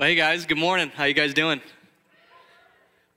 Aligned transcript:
Well, 0.00 0.08
hey 0.08 0.14
guys, 0.14 0.46
good 0.46 0.56
morning. 0.56 0.90
How 0.94 1.04
you 1.04 1.12
guys 1.12 1.34
doing? 1.34 1.60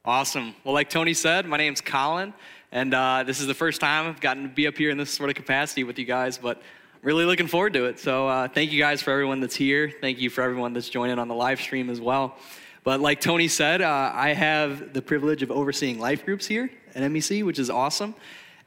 Awesome. 0.04 0.54
Well, 0.66 0.74
like 0.74 0.90
Tony 0.90 1.14
said, 1.14 1.46
my 1.46 1.56
name's 1.56 1.80
Colin, 1.80 2.34
and 2.74 2.94
uh, 2.94 3.24
this 3.26 3.40
is 3.40 3.48
the 3.48 3.54
first 3.54 3.80
time 3.80 4.06
I've 4.06 4.20
gotten 4.20 4.44
to 4.44 4.50
be 4.50 4.68
up 4.68 4.78
here 4.78 4.90
in 4.90 4.98
this 4.98 5.10
sort 5.10 5.30
of 5.30 5.38
capacity 5.38 5.86
with 5.86 5.98
you 5.98 6.04
guys, 6.04 6.38
but 6.38 6.58
I'm 6.58 7.00
really 7.02 7.24
looking 7.24 7.48
forward 7.48 7.72
to 7.72 7.86
it. 7.86 8.00
So, 8.00 8.28
uh, 8.28 8.50
thank 8.50 8.74
you 8.74 8.80
guys 8.80 9.02
for 9.02 9.12
everyone 9.12 9.40
that's 9.40 9.56
here. 9.56 9.94
Thank 10.02 10.20
you 10.20 10.30
for 10.30 10.42
everyone 10.42 10.74
that's 10.74 10.90
joining 10.90 11.20
on 11.20 11.30
the 11.30 11.34
live 11.34 11.62
stream 11.62 11.90
as 11.90 12.02
well. 12.02 12.36
But 12.84 13.00
like 13.00 13.22
Tony 13.22 13.48
said, 13.48 13.82
uh, 13.82 14.12
I 14.14 14.34
have 14.34 14.92
the 14.92 15.02
privilege 15.02 15.42
of 15.42 15.52
overseeing 15.52 16.00
life 16.00 16.26
groups 16.26 16.46
here 16.46 16.70
at 16.96 17.02
MEC, 17.10 17.46
which 17.46 17.60
is 17.60 17.70
awesome. 17.70 18.14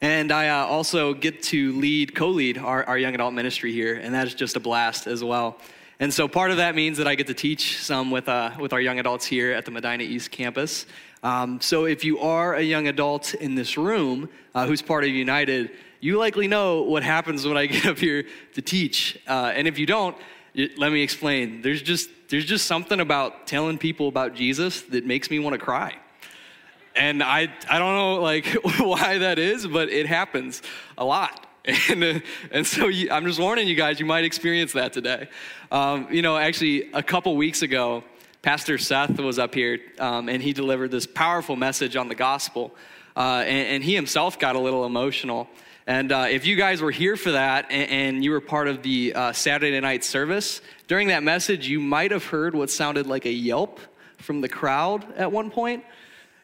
And 0.00 0.32
I 0.32 0.48
uh, 0.48 0.64
also 0.64 1.12
get 1.12 1.42
to 1.42 1.78
lead, 1.78 2.14
co 2.14 2.30
lead 2.30 2.56
our, 2.56 2.82
our 2.84 2.96
young 2.96 3.14
adult 3.14 3.34
ministry 3.34 3.72
here, 3.72 3.96
and 3.96 4.14
that 4.14 4.26
is 4.26 4.34
just 4.34 4.56
a 4.56 4.60
blast 4.60 5.06
as 5.06 5.22
well. 5.22 5.58
And 5.98 6.12
so 6.12 6.28
part 6.28 6.50
of 6.50 6.58
that 6.58 6.74
means 6.74 6.98
that 6.98 7.08
I 7.08 7.14
get 7.14 7.26
to 7.28 7.34
teach 7.34 7.80
some 7.80 8.10
with, 8.10 8.28
uh, 8.28 8.50
with 8.58 8.74
our 8.74 8.80
young 8.80 8.98
adults 8.98 9.24
here 9.24 9.52
at 9.52 9.64
the 9.64 9.70
Medina 9.70 10.04
East 10.04 10.30
campus. 10.30 10.84
Um, 11.22 11.58
so 11.62 11.86
if 11.86 12.04
you 12.04 12.18
are 12.18 12.54
a 12.54 12.62
young 12.62 12.86
adult 12.86 13.32
in 13.32 13.54
this 13.54 13.78
room 13.78 14.28
uh, 14.54 14.66
who's 14.66 14.82
part 14.82 15.04
of 15.04 15.10
United, 15.10 15.70
you 16.00 16.18
likely 16.18 16.48
know 16.48 16.82
what 16.82 17.02
happens 17.02 17.46
when 17.46 17.56
I 17.56 17.64
get 17.66 17.86
up 17.86 17.98
here 17.98 18.26
to 18.52 18.62
teach. 18.62 19.18
Uh, 19.26 19.52
and 19.54 19.66
if 19.66 19.78
you 19.78 19.86
don't, 19.86 20.14
let 20.76 20.92
me 20.92 21.02
explain. 21.02 21.62
There's 21.62 21.80
just, 21.80 22.10
there's 22.28 22.44
just 22.44 22.66
something 22.66 23.00
about 23.00 23.46
telling 23.46 23.78
people 23.78 24.08
about 24.08 24.34
Jesus 24.34 24.82
that 24.82 25.06
makes 25.06 25.30
me 25.30 25.38
want 25.38 25.54
to 25.54 25.58
cry. 25.58 25.94
And 26.94 27.22
I, 27.22 27.48
I 27.70 27.78
don't 27.78 27.94
know 27.94 28.16
like 28.16 28.46
why 28.78 29.18
that 29.18 29.38
is, 29.38 29.66
but 29.66 29.88
it 29.88 30.06
happens 30.06 30.60
a 30.98 31.04
lot. 31.06 31.45
And, 31.88 32.04
uh, 32.04 32.20
and 32.52 32.66
so 32.66 32.88
you, 32.88 33.10
I'm 33.10 33.24
just 33.26 33.40
warning 33.40 33.66
you 33.66 33.74
guys, 33.74 33.98
you 33.98 34.06
might 34.06 34.24
experience 34.24 34.72
that 34.72 34.92
today. 34.92 35.28
Um, 35.70 36.06
you 36.10 36.22
know, 36.22 36.36
actually, 36.36 36.92
a 36.92 37.02
couple 37.02 37.36
weeks 37.36 37.62
ago, 37.62 38.04
Pastor 38.42 38.78
Seth 38.78 39.18
was 39.18 39.38
up 39.38 39.54
here 39.54 39.80
um, 39.98 40.28
and 40.28 40.40
he 40.40 40.52
delivered 40.52 40.92
this 40.92 41.06
powerful 41.06 41.56
message 41.56 41.96
on 41.96 42.08
the 42.08 42.14
gospel. 42.14 42.74
Uh, 43.16 43.42
and, 43.46 43.68
and, 43.68 43.84
he 43.84 43.94
himself 43.94 44.38
got 44.38 44.56
a 44.56 44.58
little 44.58 44.84
emotional. 44.84 45.48
And 45.86 46.12
uh, 46.12 46.26
if 46.28 46.46
you 46.46 46.54
guys 46.54 46.82
were 46.82 46.90
here 46.90 47.16
for 47.16 47.32
that 47.32 47.66
and, 47.70 47.90
and 47.90 48.24
you 48.24 48.30
were 48.30 48.40
part 48.40 48.68
of 48.68 48.82
the 48.82 49.14
uh, 49.14 49.32
Saturday 49.32 49.80
night 49.80 50.04
service, 50.04 50.60
during 50.86 51.08
that 51.08 51.22
message, 51.22 51.66
you 51.66 51.80
might 51.80 52.10
have 52.10 52.26
heard 52.26 52.54
what 52.54 52.70
sounded 52.70 53.06
like 53.06 53.24
a 53.24 53.32
yelp 53.32 53.80
from 54.18 54.40
the 54.40 54.48
crowd 54.48 55.04
at 55.16 55.32
one 55.32 55.50
point. 55.50 55.82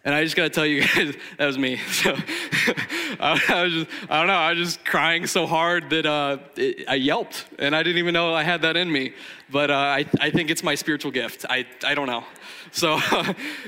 And 0.05 0.14
I 0.14 0.25
just 0.25 0.34
got 0.34 0.45
to 0.45 0.50
tell 0.50 0.67
you 0.67 0.81
guys, 0.81 1.14
that 1.39 1.47
was 1.47 1.58
me. 1.58 1.81
So 1.92 2.14
I, 3.20 3.64
was 3.64 3.72
just, 3.72 3.86
I 4.09 4.19
don't 4.19 4.27
know, 4.28 4.34
I 4.34 4.50
was 4.50 4.59
just 4.59 4.84
crying 4.84 5.27
so 5.27 5.47
hard 5.47 5.91
that 5.91 6.06
uh, 6.06 6.39
it, 6.56 6.89
I 6.89 6.94
yelped, 6.94 7.47
and 7.59 7.75
I 7.77 7.83
didn't 7.83 7.98
even 7.98 8.14
know 8.14 8.34
I 8.34 8.42
had 8.42 8.62
that 8.62 8.77
in 8.77 8.91
me. 8.91 9.14
But 9.50 9.70
uh, 9.70 9.75
I, 9.75 10.06
I 10.20 10.31
think 10.31 10.50
it's 10.50 10.62
my 10.62 10.75
spiritual 10.75 11.11
gift. 11.11 11.44
I, 11.48 11.67
I 11.84 11.94
don't 11.94 12.06
know. 12.06 12.25
So 12.70 12.98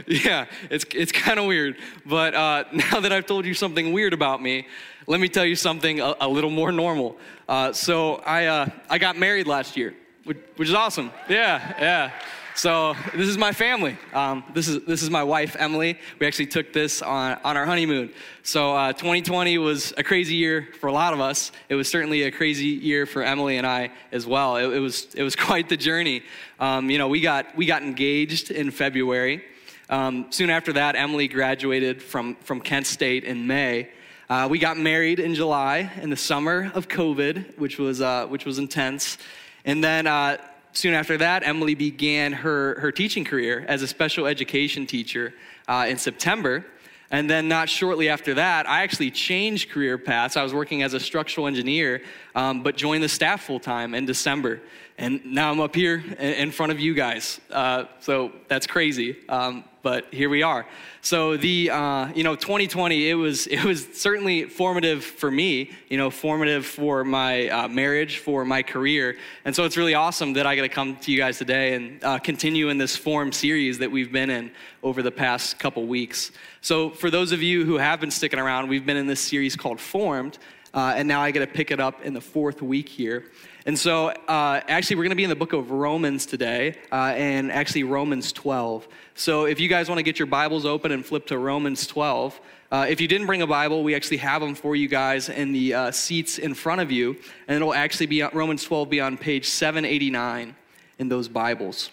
yeah, 0.07 0.47
it's, 0.71 0.85
it's 0.95 1.13
kind 1.13 1.39
of 1.39 1.47
weird. 1.47 1.77
But 2.07 2.35
uh, 2.35 2.65
now 2.73 3.01
that 3.01 3.13
I've 3.13 3.27
told 3.27 3.45
you 3.45 3.55
something 3.55 3.93
weird 3.93 4.13
about 4.13 4.43
me, 4.43 4.67
let 5.07 5.21
me 5.21 5.29
tell 5.29 5.45
you 5.45 5.57
something 5.57 6.01
a, 6.01 6.15
a 6.21 6.29
little 6.29 6.51
more 6.51 6.73
normal. 6.73 7.17
Uh, 7.49 7.73
so 7.73 8.17
I, 8.17 8.47
uh, 8.47 8.69
I 8.89 8.99
got 8.99 9.17
married 9.17 9.47
last 9.47 9.77
year, 9.77 9.95
which, 10.25 10.39
which 10.57 10.69
is 10.69 10.75
awesome. 10.75 11.11
Yeah, 11.29 11.75
yeah. 11.79 12.11
So 12.57 12.95
this 13.13 13.29
is 13.29 13.37
my 13.37 13.51
family. 13.51 13.99
Um, 14.13 14.45
this 14.55 14.69
is 14.69 14.85
this 14.85 15.03
is 15.03 15.11
my 15.11 15.25
wife 15.25 15.57
Emily. 15.59 15.99
We 16.21 16.27
actually 16.27 16.47
took 16.47 16.73
this 16.73 17.03
on 17.03 17.37
on 17.43 17.57
our 17.57 17.67
honeymoon. 17.67 18.11
So 18.45 18.77
uh, 18.77 18.93
2020 18.93 19.59
was 19.59 19.93
a 19.97 20.05
crazy 20.05 20.37
year 20.37 20.69
for 20.79 20.87
a 20.87 20.93
lot 20.93 21.13
of 21.13 21.21
us. 21.21 21.51
It 21.69 21.75
was 21.75 21.91
certainly 21.91 22.23
a 22.23 22.31
crazy 22.31 22.67
year 22.67 23.07
for 23.07 23.25
Emily 23.25 23.57
and 23.57 23.67
I 23.67 23.91
as 24.13 24.25
well. 24.25 24.57
It, 24.57 24.73
it 24.73 24.79
was 24.79 25.13
it 25.17 25.25
was 25.25 25.35
quite 25.51 25.69
the 25.69 25.77
journey. 25.77 26.23
Um, 26.61 26.91
you 26.91 26.99
know, 26.99 27.09
we 27.09 27.21
got 27.21 27.57
we 27.57 27.67
got 27.67 27.83
engaged 27.83 28.53
in 28.53 28.71
February. 28.71 29.45
Um, 29.91 30.27
soon 30.31 30.49
after 30.49 30.75
that, 30.75 30.95
Emily 30.95 31.27
graduated 31.27 32.01
from 32.01 32.37
from 32.37 32.61
Kent 32.61 32.87
State 32.87 33.25
in 33.25 33.49
May. 33.49 33.89
Uh, 34.31 34.47
we 34.49 34.61
got 34.61 34.79
married 34.79 35.19
in 35.19 35.35
July 35.35 35.91
in 36.01 36.09
the 36.09 36.17
summer 36.17 36.71
of 36.73 36.87
COVID, 36.87 37.59
which 37.59 37.81
was 37.81 38.01
uh, 38.01 38.29
which 38.29 38.45
was 38.45 38.61
intense, 38.61 39.19
and 39.65 39.83
then 39.83 40.07
uh, 40.07 40.37
soon 40.75 40.95
after 40.95 41.17
that, 41.19 41.47
Emily 41.47 41.75
began 41.75 42.33
her, 42.33 42.79
her 42.81 42.93
teaching 42.93 43.25
career 43.25 43.65
as 43.69 43.83
a 43.83 43.89
special 43.89 44.27
education 44.27 44.87
teacher 44.87 45.33
uh, 45.67 45.87
in 45.89 45.97
September. 45.97 46.65
And 47.11 47.31
then, 47.31 47.49
not 47.49 47.69
shortly 47.69 48.09
after 48.09 48.35
that, 48.35 48.69
I 48.69 48.83
actually 48.83 49.11
changed 49.11 49.71
career 49.71 49.99
paths. 49.99 50.37
I 50.37 50.43
was 50.43 50.53
working 50.53 50.83
as 50.83 50.95
a 50.95 51.01
structural 51.01 51.47
engineer, 51.47 52.03
um, 52.35 52.63
but 52.63 52.77
joined 52.77 53.03
the 53.05 53.09
staff 53.09 53.43
full 53.43 53.61
time 53.61 53.95
in 53.95 54.05
December. 54.05 54.61
And 54.99 55.25
now 55.25 55.51
I'm 55.51 55.61
up 55.61 55.75
here 55.75 56.03
in 56.19 56.51
front 56.51 56.73
of 56.73 56.81
you 56.81 56.95
guys. 56.95 57.41
Uh, 57.51 57.85
so 58.01 58.33
that's 58.49 58.67
crazy. 58.67 59.17
Um, 59.29 59.65
but 59.85 60.13
here 60.13 60.31
we 60.31 60.43
are. 60.43 60.67
So 61.03 61.37
the 61.37 61.71
uh, 61.71 62.09
you 62.15 62.25
know 62.25 62.35
2020 62.35 63.11
it 63.11 63.15
was 63.15 63.47
it 63.47 63.63
was 63.63 63.87
certainly 63.93 64.45
formative 64.45 65.05
for 65.05 65.31
me. 65.31 65.71
You 65.91 65.99
know, 65.99 66.11
formative 66.11 66.65
for 66.65 67.05
my 67.05 67.49
uh, 67.49 67.69
marriage, 67.69 68.19
for 68.19 68.45
my 68.47 68.63
career, 68.63 69.17
and 69.45 69.55
so 69.55 69.65
it's 69.65 69.77
really 69.77 69.95
awesome 69.95 70.33
that 70.33 70.47
I 70.47 70.57
got 70.57 70.63
to 70.63 70.69
come 70.71 70.97
to 70.97 71.13
you 71.13 71.19
guys 71.19 71.39
today 71.39 71.75
and 71.75 72.03
uh, 72.03 72.19
continue 72.19 72.71
in 72.71 72.79
this 72.79 72.97
form 72.97 73.31
series 73.31 73.79
that 73.79 73.93
we've 73.93 74.11
been 74.11 74.31
in 74.31 74.51
over 74.83 75.03
the 75.03 75.13
past 75.13 75.59
couple 75.59 75.87
weeks. 75.87 76.33
So 76.63 76.89
for 76.89 77.11
those 77.11 77.31
of 77.31 77.43
you 77.43 77.67
who 77.67 77.77
have 77.77 78.01
been 78.01 78.11
sticking 78.11 78.39
around, 78.39 78.69
we've 78.69 78.87
been 78.87 78.97
in 78.97 79.07
this 79.07 79.21
series 79.21 79.55
called 79.55 79.79
Formed, 79.79 80.39
uh, 80.73 80.95
and 80.97 81.07
now 81.07 81.21
I 81.21 81.31
get 81.31 81.41
to 81.41 81.47
pick 81.47 81.71
it 81.71 81.79
up 81.79 82.01
in 82.03 82.15
the 82.15 82.23
fourth 82.23 82.63
week 82.63 82.89
here. 82.89 83.25
And 83.67 83.79
so, 83.79 84.09
uh, 84.09 84.61
actually, 84.69 84.97
we're 84.97 85.05
going 85.05 85.11
to 85.11 85.17
be 85.17 85.25
in 85.25 85.31
the 85.31 85.37
book 85.37 85.55
of 85.55 85.71
Romans 85.71 86.27
today, 86.27 86.77
uh, 86.93 87.15
and 87.17 87.51
actually, 87.51 87.83
Romans 87.83 88.31
12. 88.31 88.87
So, 89.15 89.47
if 89.47 89.59
you 89.59 89.69
guys 89.69 89.89
want 89.89 89.99
to 89.99 90.03
get 90.03 90.19
your 90.19 90.27
Bibles 90.27 90.67
open 90.67 90.93
and 90.93 91.05
flip 91.05 91.27
to 91.29 91.39
Romans 91.39 91.87
12, 91.87 92.39
uh, 92.71 92.87
if 92.91 93.01
you 93.01 93.09
didn't 93.09 93.27
bring 93.27 93.41
a 93.41 93.47
Bible, 93.47 93.83
we 93.83 93.95
actually 93.95 94.19
have 94.19 94.43
them 94.43 94.55
for 94.55 94.77
you 94.77 94.87
guys 94.87 95.31
in 95.31 95.53
the 95.53 95.73
uh, 95.73 95.91
seats 95.93 96.37
in 96.37 96.53
front 96.53 96.83
of 96.83 96.93
you, 96.93 97.17
and 97.49 97.57
it'll 97.57 97.73
actually 97.73 98.05
be 98.05 98.23
Romans 98.35 98.65
12 98.65 98.91
be 98.91 99.01
on 99.01 99.17
page 99.17 99.49
789 99.49 100.55
in 100.99 101.09
those 101.09 101.27
Bibles. 101.27 101.91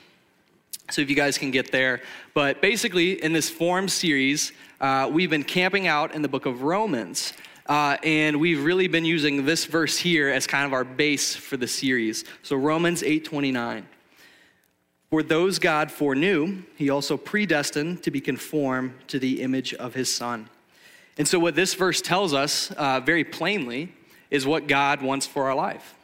So, 0.89 1.01
if 1.01 1.09
you 1.09 1.15
guys 1.15 1.37
can 1.37 1.51
get 1.51 1.71
there. 1.71 2.01
But 2.33 2.61
basically, 2.61 3.23
in 3.23 3.31
this 3.31 3.49
form 3.49 3.87
series, 3.87 4.51
uh, 4.81 5.09
we've 5.09 5.29
been 5.29 5.45
camping 5.45 5.87
out 5.87 6.13
in 6.13 6.21
the 6.21 6.27
book 6.27 6.45
of 6.45 6.63
Romans. 6.63 7.31
Uh, 7.71 7.95
and 8.03 8.41
we've 8.41 8.65
really 8.65 8.89
been 8.89 9.05
using 9.05 9.45
this 9.45 9.63
verse 9.63 9.97
here 9.97 10.27
as 10.27 10.45
kind 10.45 10.65
of 10.65 10.73
our 10.73 10.83
base 10.83 11.37
for 11.37 11.55
the 11.55 11.69
series. 11.69 12.25
So 12.43 12.57
Romans 12.57 13.01
8:29. 13.01 13.85
For 15.09 15.23
those 15.23 15.57
God 15.57 15.89
foreknew, 15.89 16.63
he 16.75 16.89
also 16.89 17.15
predestined 17.15 18.03
to 18.03 18.11
be 18.11 18.19
conformed 18.19 18.95
to 19.07 19.19
the 19.19 19.41
image 19.41 19.73
of 19.73 19.93
his 19.93 20.13
son. 20.13 20.49
And 21.17 21.25
so, 21.25 21.39
what 21.39 21.55
this 21.55 21.73
verse 21.73 22.01
tells 22.01 22.33
us 22.33 22.71
uh, 22.71 22.99
very 22.99 23.23
plainly 23.23 23.93
is 24.29 24.45
what 24.45 24.67
God 24.67 25.01
wants 25.01 25.25
for 25.25 25.47
our 25.47 25.55
life 25.55 25.95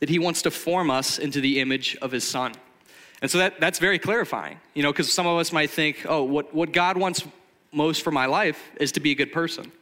that 0.00 0.10
he 0.10 0.18
wants 0.18 0.42
to 0.42 0.50
form 0.50 0.90
us 0.90 1.18
into 1.18 1.40
the 1.40 1.58
image 1.58 1.96
of 2.02 2.12
his 2.12 2.24
son. 2.24 2.52
And 3.22 3.30
so, 3.30 3.38
that, 3.38 3.60
that's 3.60 3.78
very 3.78 3.98
clarifying, 3.98 4.60
you 4.74 4.82
know, 4.82 4.92
because 4.92 5.10
some 5.10 5.26
of 5.26 5.38
us 5.38 5.54
might 5.54 5.70
think, 5.70 6.04
oh, 6.06 6.22
what, 6.22 6.54
what 6.54 6.72
God 6.72 6.98
wants 6.98 7.24
most 7.72 8.02
for 8.02 8.10
my 8.10 8.26
life 8.26 8.62
is 8.78 8.92
to 8.92 9.00
be 9.00 9.12
a 9.12 9.14
good 9.14 9.32
person. 9.32 9.72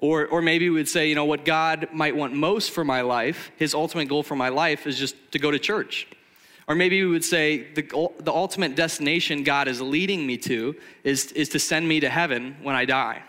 Or, 0.00 0.26
or 0.26 0.42
maybe 0.42 0.70
we 0.70 0.76
would 0.76 0.88
say, 0.88 1.08
you 1.08 1.14
know, 1.14 1.24
what 1.24 1.44
God 1.44 1.88
might 1.92 2.14
want 2.14 2.32
most 2.32 2.70
for 2.70 2.84
my 2.84 3.00
life, 3.00 3.50
his 3.56 3.74
ultimate 3.74 4.08
goal 4.08 4.22
for 4.22 4.36
my 4.36 4.48
life 4.48 4.86
is 4.86 4.98
just 4.98 5.16
to 5.32 5.38
go 5.38 5.50
to 5.50 5.58
church. 5.58 6.06
Or 6.68 6.74
maybe 6.74 7.02
we 7.02 7.10
would 7.10 7.24
say, 7.24 7.72
the, 7.72 7.82
the 8.20 8.32
ultimate 8.32 8.76
destination 8.76 9.42
God 9.42 9.68
is 9.68 9.80
leading 9.80 10.26
me 10.26 10.36
to 10.38 10.76
is, 11.02 11.32
is 11.32 11.48
to 11.50 11.58
send 11.58 11.88
me 11.88 12.00
to 12.00 12.08
heaven 12.08 12.56
when 12.62 12.76
I 12.76 12.84
die. 12.84 13.22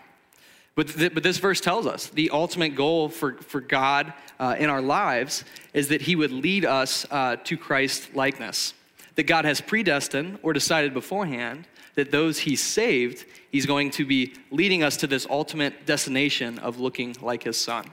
But, 0.76 0.88
th- 0.88 1.12
but 1.12 1.22
this 1.22 1.38
verse 1.38 1.60
tells 1.60 1.86
us 1.86 2.06
the 2.08 2.30
ultimate 2.30 2.76
goal 2.76 3.08
for, 3.08 3.34
for 3.34 3.60
God 3.60 4.12
uh, 4.38 4.56
in 4.58 4.70
our 4.70 4.80
lives 4.80 5.44
is 5.74 5.88
that 5.88 6.02
he 6.02 6.14
would 6.14 6.30
lead 6.30 6.64
us 6.64 7.04
uh, 7.10 7.36
to 7.44 7.56
Christ 7.56 8.14
likeness. 8.14 8.74
That 9.16 9.24
God 9.24 9.44
has 9.44 9.60
predestined 9.60 10.38
or 10.42 10.52
decided 10.52 10.94
beforehand 10.94 11.66
that 12.00 12.10
those 12.10 12.38
he 12.38 12.56
saved, 12.56 13.26
he's 13.50 13.66
going 13.66 13.90
to 13.90 14.06
be 14.06 14.34
leading 14.50 14.82
us 14.82 14.96
to 14.96 15.06
this 15.06 15.26
ultimate 15.28 15.84
destination 15.84 16.58
of 16.60 16.80
looking 16.80 17.14
like 17.20 17.42
his 17.42 17.58
son. 17.58 17.84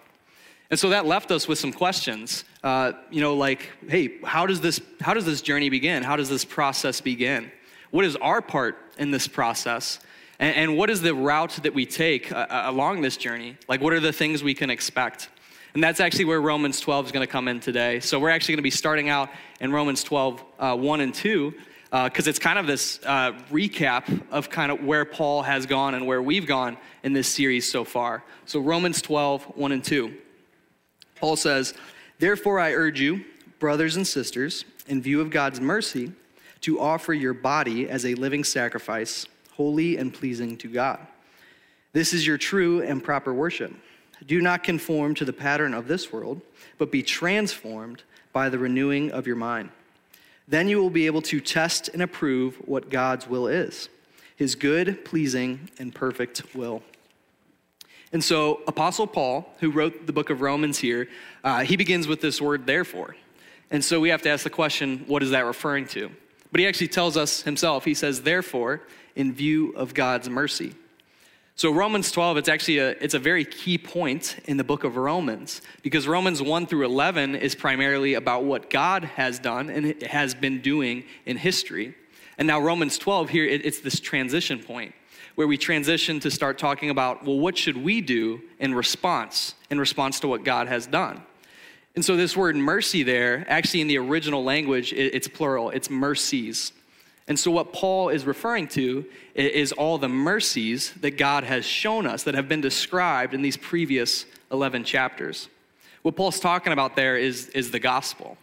And 0.70 0.80
so 0.80 0.90
that 0.90 1.06
left 1.06 1.30
us 1.30 1.46
with 1.46 1.60
some 1.60 1.74
questions, 1.74 2.46
uh, 2.64 2.94
you 3.12 3.20
know, 3.20 3.36
like, 3.36 3.70
hey, 3.90 4.20
how 4.24 4.46
does 4.46 4.62
this 4.62 4.80
how 5.02 5.14
does 5.14 5.26
this 5.26 5.42
journey 5.42 5.70
begin? 5.70 6.04
How 6.04 6.16
does 6.16 6.30
this 6.30 6.46
process 6.46 7.02
begin? 7.02 7.52
What 7.92 8.06
is 8.06 8.16
our 8.18 8.42
part 8.42 8.78
in 8.98 9.12
this 9.12 9.28
process? 9.28 10.00
And, 10.40 10.56
and 10.56 10.78
what 10.78 10.90
is 10.90 11.02
the 11.02 11.14
route 11.14 11.60
that 11.64 11.74
we 11.74 11.86
take 11.86 12.32
uh, 12.32 12.48
uh 12.50 12.64
along 12.66 13.02
this 13.02 13.18
journey? 13.18 13.58
Like, 13.68 13.82
what 13.82 13.92
are 13.92 14.00
the 14.00 14.14
things 14.14 14.42
we 14.42 14.54
can 14.54 14.70
expect? 14.70 15.30
And 15.74 15.84
that's 15.84 16.00
actually 16.00 16.26
where 16.26 16.42
Romans 16.42 16.80
12 16.80 17.08
is 17.08 17.12
going 17.12 17.28
to 17.28 17.32
come 17.32 17.50
in 17.50 17.60
today. 17.60 18.00
So 18.00 18.20
we're 18.20 18.30
actually 18.30 18.54
going 18.54 18.64
to 18.64 18.72
be 18.72 18.72
starting 18.72 19.10
out 19.10 19.30
in 19.60 19.72
Romans 19.72 20.02
12, 20.04 20.44
uh, 20.60 20.76
1 20.76 21.02
and 21.02 21.14
2, 21.14 21.54
because 21.90 22.28
uh, 22.28 22.30
it's 22.30 22.40
kind 22.40 22.60
of 22.60 22.68
this 22.68 23.00
uh, 23.06 23.32
recap 23.50 24.22
of 24.30 24.50
kind 24.50 24.72
of 24.72 24.84
where 24.84 25.06
Paul 25.06 25.44
has 25.44 25.66
gone 25.66 25.94
and 25.96 26.06
where 26.06 26.22
we've 26.22 26.46
gone 26.46 26.78
in 27.04 27.14
this 27.14 27.28
series 27.28 27.72
so 27.72 27.84
far. 27.84 28.24
So, 28.46 28.60
Romans 28.60 29.02
12, 29.02 29.44
1 29.56 29.72
and 29.72 29.84
2. 29.84 30.14
Paul 31.16 31.36
says, 31.36 31.74
Therefore, 32.20 32.60
I 32.60 32.74
urge 32.74 33.00
you, 33.00 33.24
brothers 33.60 33.96
and 33.96 34.06
sisters, 34.06 34.66
in 34.88 35.02
view 35.02 35.22
of 35.22 35.30
God's 35.30 35.62
mercy, 35.62 36.12
to 36.62 36.80
offer 36.80 37.14
your 37.14 37.34
body 37.34 37.90
as 37.90 38.06
a 38.06 38.16
living 38.16 38.44
sacrifice, 38.44 39.26
holy 39.54 39.98
and 39.98 40.14
pleasing 40.14 40.58
to 40.58 40.68
God. 40.68 41.06
This 41.94 42.14
is 42.14 42.28
your 42.28 42.38
true 42.38 42.82
and 42.82 43.04
proper 43.04 43.34
worship. 43.34 43.74
Do 44.26 44.42
not 44.42 44.64
conform 44.64 45.16
to 45.16 45.26
the 45.26 45.34
pattern 45.34 45.74
of 45.74 45.88
this 45.88 46.12
world, 46.12 46.42
but 46.78 46.92
be 46.92 47.04
transformed 47.04 48.04
by 48.34 48.50
the 48.50 48.60
renewing 48.60 49.12
of 49.12 49.26
your 49.26 49.36
mind. 49.36 49.70
Then 50.48 50.68
you 50.68 50.82
will 50.82 50.90
be 50.90 51.06
able 51.08 51.22
to 51.24 51.42
test 51.42 51.90
and 51.90 52.02
approve 52.02 52.56
what 52.66 52.90
God's 52.90 53.28
will 53.28 53.48
is 53.48 53.90
his 54.36 54.54
good, 54.54 55.04
pleasing, 55.04 55.68
and 55.80 55.94
perfect 55.94 56.44
will. 56.54 56.84
And 58.14 58.24
so, 58.24 58.62
Apostle 58.68 59.08
Paul, 59.08 59.52
who 59.60 59.72
wrote 59.72 60.06
the 60.06 60.14
book 60.14 60.30
of 60.30 60.42
Romans 60.42 60.78
here, 60.78 61.10
uh, 61.44 61.64
he 61.64 61.76
begins 61.76 62.08
with 62.08 62.22
this 62.22 62.40
word, 62.40 62.68
therefore. 62.68 63.16
And 63.72 63.84
so 63.84 64.00
we 64.00 64.10
have 64.10 64.22
to 64.22 64.30
ask 64.30 64.44
the 64.44 64.52
question, 64.52 65.04
what 65.08 65.24
is 65.24 65.32
that 65.32 65.46
referring 65.46 65.88
to? 65.88 66.12
But 66.52 66.62
he 66.62 66.68
actually 66.68 66.90
tells 66.90 67.18
us 67.18 67.42
himself, 67.42 67.84
he 67.84 67.96
says, 67.96 68.22
therefore, 68.22 68.82
in 69.16 69.34
view 69.34 69.72
of 69.72 69.96
God's 69.96 70.30
mercy. 70.30 70.76
So 71.58 71.72
Romans 71.72 72.12
12, 72.12 72.38
it's 72.38 72.50
actually 72.50 72.78
a, 72.78 72.90
it's 73.02 73.16
a 73.16 73.20
very 73.20 73.44
key 73.44 73.80
point 73.80 74.38
in 74.46 74.58
the 74.58 74.64
book 74.64 74.84
of 74.84 74.96
Romans 74.96 75.64
because 75.82 76.08
Romans 76.08 76.40
1 76.40 76.68
through 76.68 76.86
11 76.86 77.34
is 77.34 77.56
primarily 77.56 78.14
about 78.14 78.44
what 78.44 78.70
God 78.70 79.04
has 79.04 79.40
done 79.40 79.72
and 79.72 80.00
has 80.04 80.36
been 80.36 80.62
doing 80.62 81.04
in 81.26 81.36
history. 81.36 81.96
And 82.38 82.48
now 82.48 82.60
Romans 82.60 83.00
12 83.00 83.30
here, 83.30 83.44
it, 83.44 83.66
it's 83.66 83.80
this 83.80 84.00
transition 84.00 84.60
point 84.60 84.94
where 85.34 85.48
we 85.48 85.58
transition 85.58 86.20
to 86.20 86.30
start 86.30 86.60
talking 86.60 86.92
about, 86.92 87.26
well, 87.26 87.40
what 87.40 87.58
should 87.58 87.84
we 87.84 88.02
do 88.02 88.40
in 88.60 88.76
response, 88.76 89.56
in 89.72 89.80
response 89.80 90.20
to 90.20 90.28
what 90.28 90.44
God 90.44 90.68
has 90.68 90.86
done? 90.86 91.24
And 91.96 92.06
so 92.06 92.16
this 92.16 92.38
word 92.38 92.56
mercy 92.56 93.02
there, 93.02 93.44
actually 93.50 93.82
in 93.82 93.88
the 93.88 93.98
original 93.98 94.44
language, 94.44 94.94
it's 94.94 95.28
plural, 95.28 95.72
it's 95.72 95.90
mercies. 95.90 96.72
And 97.28 97.38
so 97.38 97.52
what 97.52 97.74
Paul 97.74 98.10
is 98.10 98.26
referring 98.26 98.68
to 98.70 99.06
is 99.36 99.74
all 99.74 99.98
the 99.98 100.08
mercies 100.08 100.94
that 101.02 101.18
God 101.18 101.44
has 101.44 101.66
shown 101.66 102.06
us 102.06 102.24
that 102.24 102.36
have 102.36 102.48
been 102.48 102.62
described 102.62 103.34
in 103.34 103.42
these 103.42 103.58
previous 103.58 104.26
11 104.52 104.86
chapters. 104.86 105.50
What 106.04 106.16
Paul's 106.16 106.40
talking 106.40 106.72
about 106.72 106.96
there 106.96 107.18
is, 107.18 107.50
is 107.50 107.72
the 107.72 107.80
gospel. 107.80 108.38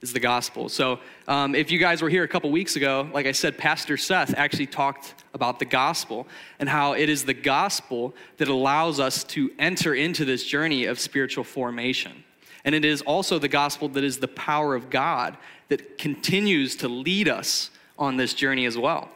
Is 0.00 0.14
the 0.14 0.20
gospel. 0.20 0.70
So, 0.70 0.98
um, 1.28 1.54
if 1.54 1.70
you 1.70 1.78
guys 1.78 2.00
were 2.00 2.08
here 2.08 2.24
a 2.24 2.28
couple 2.28 2.50
weeks 2.50 2.74
ago, 2.74 3.10
like 3.12 3.26
I 3.26 3.32
said, 3.32 3.58
Pastor 3.58 3.98
Seth 3.98 4.32
actually 4.34 4.64
talked 4.64 5.12
about 5.34 5.58
the 5.58 5.66
gospel 5.66 6.26
and 6.58 6.70
how 6.70 6.94
it 6.94 7.10
is 7.10 7.26
the 7.26 7.34
gospel 7.34 8.14
that 8.38 8.48
allows 8.48 8.98
us 8.98 9.22
to 9.24 9.50
enter 9.58 9.94
into 9.94 10.24
this 10.24 10.42
journey 10.46 10.86
of 10.86 10.98
spiritual 10.98 11.44
formation. 11.44 12.24
And 12.64 12.74
it 12.74 12.86
is 12.86 13.02
also 13.02 13.38
the 13.38 13.48
gospel 13.48 13.90
that 13.90 14.02
is 14.02 14.20
the 14.20 14.28
power 14.28 14.74
of 14.74 14.88
God 14.88 15.36
that 15.68 15.98
continues 15.98 16.76
to 16.76 16.88
lead 16.88 17.28
us 17.28 17.70
on 18.00 18.16
this 18.16 18.34
journey 18.34 18.64
as 18.64 18.76
well. 18.76 19.08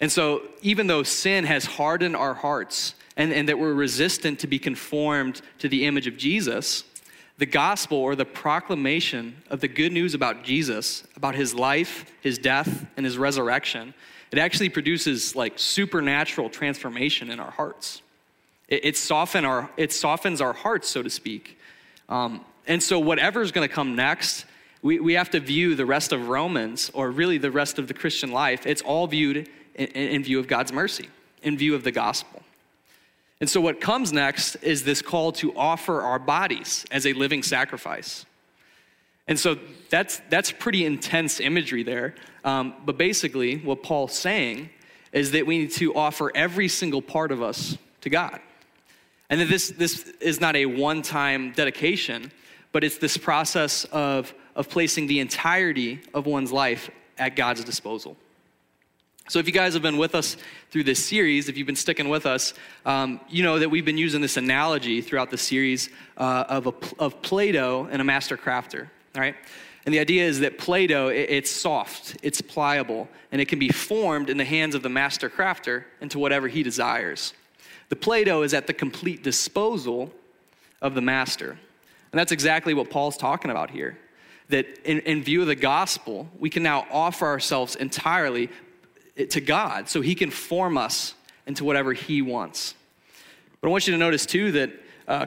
And 0.00 0.12
so, 0.12 0.42
even 0.62 0.86
though 0.86 1.02
sin 1.02 1.44
has 1.44 1.64
hardened 1.64 2.14
our 2.14 2.34
hearts 2.34 2.94
and, 3.16 3.32
and 3.32 3.48
that 3.48 3.58
we're 3.58 3.72
resistant 3.72 4.40
to 4.40 4.46
be 4.46 4.58
conformed 4.58 5.40
to 5.58 5.68
the 5.68 5.86
image 5.86 6.06
of 6.06 6.16
Jesus, 6.16 6.84
the 7.38 7.46
gospel 7.46 7.98
or 7.98 8.14
the 8.14 8.24
proclamation 8.24 9.36
of 9.48 9.60
the 9.60 9.68
good 9.68 9.92
news 9.92 10.14
about 10.14 10.44
Jesus, 10.44 11.04
about 11.16 11.34
his 11.34 11.54
life, 11.54 12.12
his 12.20 12.38
death, 12.38 12.86
and 12.96 13.06
his 13.06 13.16
resurrection, 13.16 13.94
it 14.30 14.38
actually 14.38 14.68
produces 14.68 15.36
like 15.36 15.58
supernatural 15.58 16.50
transformation 16.50 17.30
in 17.30 17.38
our 17.38 17.50
hearts. 17.50 18.02
It, 18.68 18.84
it, 18.84 18.96
soften 18.96 19.44
our, 19.44 19.70
it 19.76 19.92
softens 19.92 20.40
our 20.40 20.52
hearts, 20.52 20.88
so 20.88 21.02
to 21.02 21.10
speak. 21.10 21.58
Um, 22.08 22.44
and 22.66 22.82
so, 22.82 22.98
whatever's 22.98 23.52
going 23.52 23.68
to 23.68 23.74
come 23.74 23.94
next, 23.94 24.46
we, 24.82 24.98
we 24.98 25.14
have 25.14 25.30
to 25.30 25.40
view 25.40 25.74
the 25.74 25.86
rest 25.86 26.12
of 26.12 26.28
Romans, 26.28 26.90
or 26.92 27.10
really 27.10 27.38
the 27.38 27.50
rest 27.50 27.78
of 27.78 27.86
the 27.86 27.94
Christian 27.94 28.32
life, 28.32 28.66
it's 28.66 28.82
all 28.82 29.06
viewed 29.06 29.48
in, 29.76 29.86
in 29.86 30.24
view 30.24 30.40
of 30.40 30.48
God's 30.48 30.72
mercy, 30.72 31.08
in 31.42 31.56
view 31.56 31.74
of 31.74 31.84
the 31.84 31.92
gospel. 31.92 32.42
And 33.40 33.48
so, 33.48 33.60
what 33.60 33.80
comes 33.80 34.12
next 34.12 34.56
is 34.56 34.84
this 34.84 35.00
call 35.00 35.32
to 35.32 35.56
offer 35.56 36.02
our 36.02 36.18
bodies 36.18 36.84
as 36.90 37.06
a 37.06 37.12
living 37.12 37.42
sacrifice. 37.42 38.26
And 39.28 39.38
so, 39.38 39.56
that's, 39.88 40.20
that's 40.30 40.50
pretty 40.52 40.84
intense 40.84 41.40
imagery 41.40 41.84
there. 41.84 42.14
Um, 42.44 42.74
but 42.84 42.98
basically, 42.98 43.58
what 43.58 43.82
Paul's 43.82 44.14
saying 44.14 44.70
is 45.12 45.30
that 45.32 45.46
we 45.46 45.58
need 45.58 45.72
to 45.72 45.94
offer 45.94 46.32
every 46.34 46.68
single 46.68 47.02
part 47.02 47.30
of 47.30 47.42
us 47.42 47.76
to 48.00 48.10
God. 48.10 48.40
And 49.30 49.40
that 49.40 49.48
this, 49.48 49.68
this 49.70 50.08
is 50.20 50.40
not 50.40 50.56
a 50.56 50.66
one 50.66 51.02
time 51.02 51.52
dedication, 51.52 52.32
but 52.72 52.82
it's 52.82 52.98
this 52.98 53.16
process 53.16 53.84
of, 53.86 54.34
of 54.54 54.68
placing 54.68 55.06
the 55.06 55.20
entirety 55.20 56.00
of 56.14 56.26
one's 56.26 56.52
life 56.52 56.90
at 57.18 57.36
God's 57.36 57.64
disposal. 57.64 58.16
So, 59.28 59.38
if 59.38 59.46
you 59.46 59.52
guys 59.52 59.74
have 59.74 59.82
been 59.82 59.98
with 59.98 60.14
us 60.14 60.36
through 60.70 60.84
this 60.84 61.04
series, 61.04 61.48
if 61.48 61.56
you've 61.56 61.66
been 61.66 61.76
sticking 61.76 62.08
with 62.08 62.26
us, 62.26 62.54
um, 62.84 63.20
you 63.28 63.42
know 63.42 63.58
that 63.58 63.68
we've 63.68 63.84
been 63.84 63.98
using 63.98 64.20
this 64.20 64.36
analogy 64.36 65.00
throughout 65.00 65.30
the 65.30 65.38
series 65.38 65.90
uh, 66.16 66.44
of, 66.48 66.66
a, 66.66 66.74
of 66.98 67.22
Play 67.22 67.52
Doh 67.52 67.88
and 67.90 68.02
a 68.02 68.04
master 68.04 68.36
crafter, 68.36 68.88
all 69.14 69.20
right? 69.20 69.36
And 69.84 69.94
the 69.94 69.98
idea 69.98 70.24
is 70.24 70.40
that 70.40 70.58
Play 70.58 70.86
Doh, 70.86 71.08
it's 71.08 71.50
soft, 71.50 72.16
it's 72.22 72.40
pliable, 72.40 73.08
and 73.30 73.40
it 73.40 73.46
can 73.46 73.58
be 73.58 73.68
formed 73.68 74.28
in 74.28 74.36
the 74.36 74.44
hands 74.44 74.74
of 74.74 74.82
the 74.82 74.88
master 74.88 75.28
crafter 75.28 75.84
into 76.00 76.18
whatever 76.18 76.48
he 76.48 76.62
desires. 76.62 77.32
The 77.88 77.96
Play 77.96 78.24
Doh 78.24 78.42
is 78.42 78.54
at 78.54 78.66
the 78.66 78.72
complete 78.72 79.22
disposal 79.22 80.12
of 80.80 80.94
the 80.94 81.00
master. 81.00 81.50
And 81.50 82.18
that's 82.18 82.32
exactly 82.32 82.74
what 82.74 82.90
Paul's 82.90 83.16
talking 83.16 83.50
about 83.50 83.70
here. 83.70 83.98
That 84.52 84.66
in, 84.84 85.00
in 85.00 85.22
view 85.22 85.40
of 85.40 85.46
the 85.46 85.54
gospel, 85.54 86.28
we 86.38 86.50
can 86.50 86.62
now 86.62 86.86
offer 86.90 87.26
ourselves 87.26 87.74
entirely 87.74 88.50
to 89.16 89.40
God 89.40 89.88
so 89.88 90.00
he 90.02 90.14
can 90.14 90.30
form 90.30 90.76
us 90.76 91.14
into 91.46 91.64
whatever 91.64 91.92
he 91.94 92.20
wants. 92.20 92.74
But 93.60 93.68
I 93.68 93.70
want 93.70 93.86
you 93.86 93.92
to 93.92 93.98
notice 93.98 94.26
too 94.26 94.52
that 94.52 94.70
uh, 95.08 95.26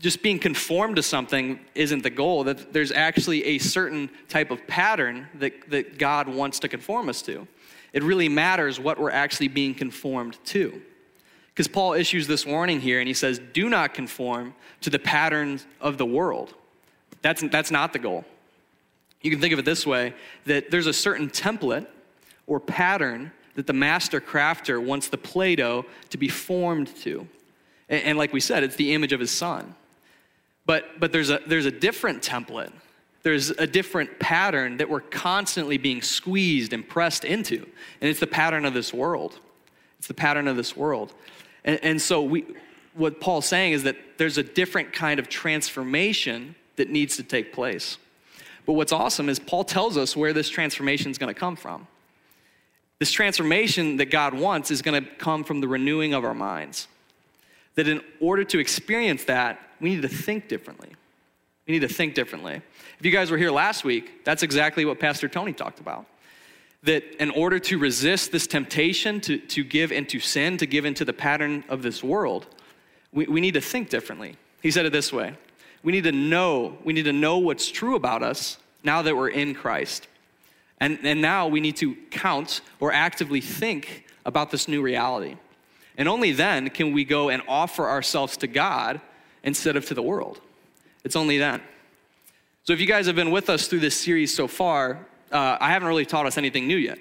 just 0.00 0.22
being 0.22 0.38
conformed 0.38 0.96
to 0.96 1.02
something 1.02 1.58
isn't 1.74 2.02
the 2.02 2.10
goal, 2.10 2.44
that 2.44 2.72
there's 2.72 2.92
actually 2.92 3.44
a 3.44 3.58
certain 3.58 4.10
type 4.28 4.50
of 4.50 4.64
pattern 4.66 5.26
that, 5.34 5.68
that 5.70 5.98
God 5.98 6.28
wants 6.28 6.60
to 6.60 6.68
conform 6.68 7.08
us 7.08 7.22
to. 7.22 7.48
It 7.92 8.02
really 8.02 8.28
matters 8.28 8.78
what 8.78 8.98
we're 8.98 9.10
actually 9.10 9.48
being 9.48 9.74
conformed 9.74 10.38
to. 10.46 10.82
Because 11.48 11.66
Paul 11.66 11.94
issues 11.94 12.26
this 12.26 12.46
warning 12.46 12.80
here 12.80 13.00
and 13.00 13.08
he 13.08 13.14
says, 13.14 13.40
do 13.52 13.68
not 13.68 13.94
conform 13.94 14.54
to 14.82 14.90
the 14.90 14.98
patterns 14.98 15.66
of 15.80 15.98
the 15.98 16.06
world. 16.06 16.54
That's, 17.22 17.42
that's 17.50 17.70
not 17.70 17.92
the 17.92 17.98
goal. 17.98 18.24
You 19.22 19.30
can 19.30 19.40
think 19.40 19.52
of 19.52 19.58
it 19.58 19.64
this 19.64 19.86
way 19.86 20.14
that 20.44 20.70
there's 20.70 20.86
a 20.86 20.92
certain 20.92 21.28
template 21.28 21.86
or 22.46 22.60
pattern 22.60 23.32
that 23.54 23.66
the 23.66 23.72
master 23.72 24.20
crafter 24.20 24.82
wants 24.82 25.08
the 25.08 25.18
Play 25.18 25.56
Doh 25.56 25.84
to 26.10 26.18
be 26.18 26.28
formed 26.28 26.94
to. 26.98 27.26
And, 27.88 28.02
and 28.02 28.18
like 28.18 28.32
we 28.32 28.40
said, 28.40 28.62
it's 28.62 28.76
the 28.76 28.94
image 28.94 29.12
of 29.12 29.20
his 29.20 29.30
son. 29.30 29.74
But, 30.66 31.00
but 31.00 31.12
there's, 31.12 31.30
a, 31.30 31.40
there's 31.46 31.66
a 31.66 31.70
different 31.70 32.22
template. 32.22 32.72
There's 33.22 33.50
a 33.50 33.66
different 33.66 34.20
pattern 34.20 34.76
that 34.76 34.88
we're 34.88 35.00
constantly 35.00 35.78
being 35.78 36.02
squeezed 36.02 36.72
and 36.72 36.86
pressed 36.88 37.24
into. 37.24 37.66
And 38.00 38.10
it's 38.10 38.20
the 38.20 38.26
pattern 38.26 38.64
of 38.64 38.74
this 38.74 38.92
world. 38.92 39.40
It's 39.98 40.06
the 40.06 40.14
pattern 40.14 40.46
of 40.46 40.56
this 40.56 40.76
world. 40.76 41.12
And, 41.64 41.80
and 41.82 42.02
so 42.02 42.22
we, 42.22 42.44
what 42.94 43.20
Paul's 43.20 43.46
saying 43.46 43.72
is 43.72 43.82
that 43.84 43.96
there's 44.18 44.38
a 44.38 44.42
different 44.42 44.92
kind 44.92 45.18
of 45.18 45.28
transformation 45.28 46.54
that 46.76 46.90
needs 46.90 47.16
to 47.16 47.22
take 47.22 47.52
place. 47.52 47.98
But 48.66 48.74
what's 48.74 48.92
awesome 48.92 49.28
is 49.28 49.38
Paul 49.38 49.64
tells 49.64 49.96
us 49.96 50.16
where 50.16 50.32
this 50.32 50.48
transformation 50.48 51.10
is 51.10 51.18
going 51.18 51.32
to 51.32 51.38
come 51.38 51.56
from. 51.56 51.86
This 52.98 53.12
transformation 53.12 53.96
that 53.98 54.06
God 54.06 54.34
wants 54.34 54.70
is 54.70 54.82
going 54.82 55.02
to 55.02 55.10
come 55.16 55.44
from 55.44 55.60
the 55.60 55.68
renewing 55.68 56.14
of 56.14 56.24
our 56.24 56.34
minds. 56.34 56.88
That 57.76 57.88
in 57.88 58.02
order 58.20 58.42
to 58.44 58.58
experience 58.58 59.24
that, 59.24 59.60
we 59.80 59.90
need 59.90 60.02
to 60.02 60.08
think 60.08 60.48
differently. 60.48 60.90
We 61.66 61.74
need 61.74 61.80
to 61.80 61.88
think 61.88 62.14
differently. 62.14 62.60
If 62.98 63.06
you 63.06 63.12
guys 63.12 63.30
were 63.30 63.38
here 63.38 63.50
last 63.50 63.84
week, 63.84 64.24
that's 64.24 64.42
exactly 64.42 64.84
what 64.84 64.98
Pastor 64.98 65.28
Tony 65.28 65.52
talked 65.52 65.80
about 65.80 66.06
that 66.82 67.20
in 67.20 67.30
order 67.30 67.58
to 67.58 67.78
resist 67.78 68.32
this 68.32 68.46
temptation 68.46 69.20
to, 69.20 69.38
to 69.38 69.64
give 69.64 69.92
into 69.92 70.20
sin, 70.20 70.56
to 70.56 70.66
give 70.66 70.84
into 70.84 71.04
the 71.04 71.12
pattern 71.12 71.64
of 71.68 71.82
this 71.82 72.02
world, 72.02 72.46
we, 73.12 73.26
we 73.26 73.40
need 73.40 73.54
to 73.54 73.60
think 73.60 73.90
differently. 73.90 74.36
He 74.62 74.70
said 74.70 74.86
it 74.86 74.92
this 74.92 75.12
way 75.12 75.34
We 75.82 75.92
need 75.92 76.04
to 76.04 76.12
know, 76.12 76.78
we 76.84 76.92
need 76.92 77.04
to 77.04 77.12
know 77.12 77.38
what's 77.38 77.70
true 77.70 77.96
about 77.96 78.22
us 78.22 78.58
now 78.82 79.02
that 79.02 79.16
we're 79.16 79.28
in 79.28 79.54
Christ. 79.54 80.08
And, 80.80 80.98
and 81.02 81.22
now 81.22 81.48
we 81.48 81.60
need 81.60 81.76
to 81.76 81.96
count 82.10 82.60
or 82.80 82.92
actively 82.92 83.40
think 83.40 84.04
about 84.24 84.50
this 84.50 84.68
new 84.68 84.82
reality. 84.82 85.36
And 85.96 86.08
only 86.08 86.32
then 86.32 86.70
can 86.70 86.92
we 86.92 87.04
go 87.04 87.30
and 87.30 87.42
offer 87.48 87.88
ourselves 87.88 88.36
to 88.38 88.46
God 88.46 89.00
instead 89.42 89.76
of 89.76 89.86
to 89.86 89.94
the 89.94 90.02
world. 90.02 90.40
It's 91.04 91.16
only 91.16 91.38
then. 91.38 91.62
So, 92.64 92.72
if 92.72 92.80
you 92.80 92.86
guys 92.86 93.06
have 93.06 93.14
been 93.14 93.30
with 93.30 93.48
us 93.48 93.68
through 93.68 93.78
this 93.78 93.98
series 93.98 94.34
so 94.34 94.48
far, 94.48 95.06
uh, 95.30 95.56
I 95.60 95.70
haven't 95.70 95.88
really 95.88 96.04
taught 96.04 96.26
us 96.26 96.36
anything 96.36 96.66
new 96.66 96.76
yet. 96.76 96.98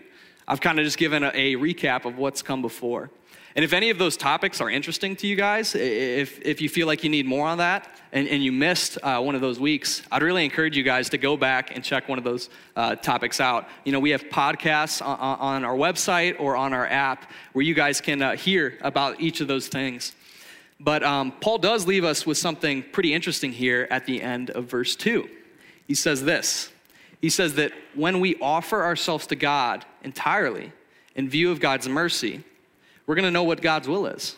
I've 0.47 0.61
kind 0.61 0.79
of 0.79 0.85
just 0.85 0.99
given 0.99 1.23
a, 1.23 1.31
a 1.33 1.55
recap 1.55 2.05
of 2.05 2.17
what's 2.17 2.43
come 2.43 2.61
before. 2.61 3.09
And 3.55 3.65
if 3.65 3.73
any 3.73 3.89
of 3.89 3.97
those 3.97 4.15
topics 4.15 4.61
are 4.61 4.69
interesting 4.69 5.15
to 5.17 5.27
you 5.27 5.35
guys, 5.35 5.73
if, 5.73 6.39
if 6.41 6.61
you 6.61 6.69
feel 6.69 6.87
like 6.87 7.03
you 7.03 7.09
need 7.09 7.25
more 7.25 7.47
on 7.47 7.57
that 7.57 7.89
and, 8.15 8.29
and 8.29 8.41
you 8.41 8.53
missed 8.53 8.97
uh, 9.03 9.19
one 9.19 9.35
of 9.35 9.41
those 9.41 9.59
weeks, 9.59 10.01
I'd 10.09 10.23
really 10.23 10.45
encourage 10.45 10.77
you 10.77 10.83
guys 10.83 11.09
to 11.09 11.17
go 11.17 11.35
back 11.35 11.75
and 11.75 11.83
check 11.83 12.07
one 12.07 12.17
of 12.17 12.23
those 12.23 12.49
uh, 12.77 12.95
topics 12.95 13.41
out. 13.41 13.67
You 13.83 13.91
know, 13.91 13.99
we 13.99 14.11
have 14.11 14.23
podcasts 14.29 15.05
on, 15.05 15.19
on, 15.19 15.65
our 15.65 15.75
website 15.75 16.39
or 16.39 16.55
on 16.55 16.71
our 16.71 16.87
app 16.87 17.29
where 17.51 17.63
you 17.63 17.73
guys 17.73 17.99
can 17.99 18.21
uh, 18.21 18.37
hear 18.37 18.77
about 18.79 19.19
each 19.19 19.41
of 19.41 19.49
those 19.49 19.67
things. 19.67 20.13
But 20.79 21.03
um, 21.03 21.33
Paul 21.41 21.57
does 21.57 21.85
leave 21.87 22.05
us 22.05 22.25
with 22.25 22.37
something 22.37 22.83
pretty 22.83 23.13
interesting 23.13 23.51
here 23.51 23.85
at 23.91 24.05
the 24.05 24.21
end 24.21 24.49
of 24.49 24.65
verse 24.65 24.95
2. 24.95 25.29
He 25.85 25.93
says 25.93 26.23
this 26.23 26.71
He 27.19 27.29
says 27.29 27.55
that 27.55 27.73
when 27.95 28.21
we 28.21 28.37
offer 28.37 28.81
ourselves 28.81 29.27
to 29.27 29.35
God 29.35 29.83
entirely 30.03 30.71
in 31.15 31.27
view 31.27 31.51
of 31.51 31.59
God's 31.59 31.89
mercy, 31.89 32.45
we're 33.07 33.15
going 33.15 33.25
to 33.25 33.31
know 33.31 33.43
what 33.43 33.61
God's 33.61 33.89
will 33.89 34.05
is. 34.05 34.37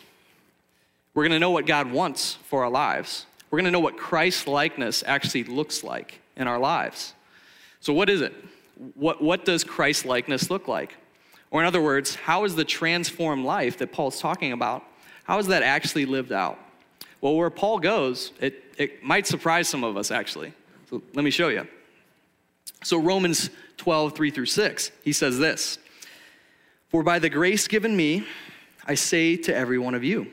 We're 1.14 1.22
going 1.22 1.32
to 1.32 1.38
know 1.38 1.50
what 1.50 1.64
God 1.64 1.92
wants 1.92 2.34
for 2.44 2.64
our 2.64 2.70
lives. 2.70 3.26
We're 3.50 3.58
going 3.58 3.66
to 3.66 3.70
know 3.70 3.80
what 3.80 3.96
Christ 3.96 4.46
likeness 4.46 5.02
actually 5.06 5.44
looks 5.44 5.82
like 5.82 6.20
in 6.36 6.46
our 6.46 6.58
lives. 6.58 7.14
So, 7.80 7.92
what 7.92 8.10
is 8.10 8.20
it? 8.20 8.34
What, 8.94 9.22
what 9.22 9.44
does 9.44 9.64
Christ 9.64 10.04
likeness 10.04 10.50
look 10.50 10.68
like? 10.68 10.96
Or, 11.50 11.60
in 11.60 11.66
other 11.66 11.80
words, 11.80 12.14
how 12.14 12.44
is 12.44 12.56
the 12.56 12.64
transformed 12.64 13.44
life 13.44 13.78
that 13.78 13.92
Paul's 13.92 14.20
talking 14.20 14.52
about? 14.52 14.84
How 15.24 15.38
is 15.38 15.46
that 15.46 15.62
actually 15.62 16.04
lived 16.04 16.32
out? 16.32 16.58
Well, 17.20 17.34
where 17.34 17.50
Paul 17.50 17.78
goes, 17.78 18.32
it, 18.40 18.62
it 18.76 19.02
might 19.02 19.26
surprise 19.26 19.68
some 19.68 19.82
of 19.82 19.96
us 19.96 20.10
actually. 20.10 20.52
So, 20.90 21.02
let 21.14 21.24
me 21.24 21.30
show 21.30 21.48
you. 21.48 21.66
So, 22.82 22.98
Romans 22.98 23.50
12, 23.78 24.14
3 24.14 24.30
through 24.30 24.46
6, 24.46 24.90
he 25.02 25.12
says 25.12 25.38
this 25.38 25.78
For 26.88 27.02
by 27.02 27.18
the 27.18 27.30
grace 27.30 27.66
given 27.66 27.96
me, 27.96 28.26
I 28.86 28.94
say 28.94 29.36
to 29.36 29.54
every 29.54 29.78
one 29.78 29.94
of 29.94 30.04
you, 30.04 30.32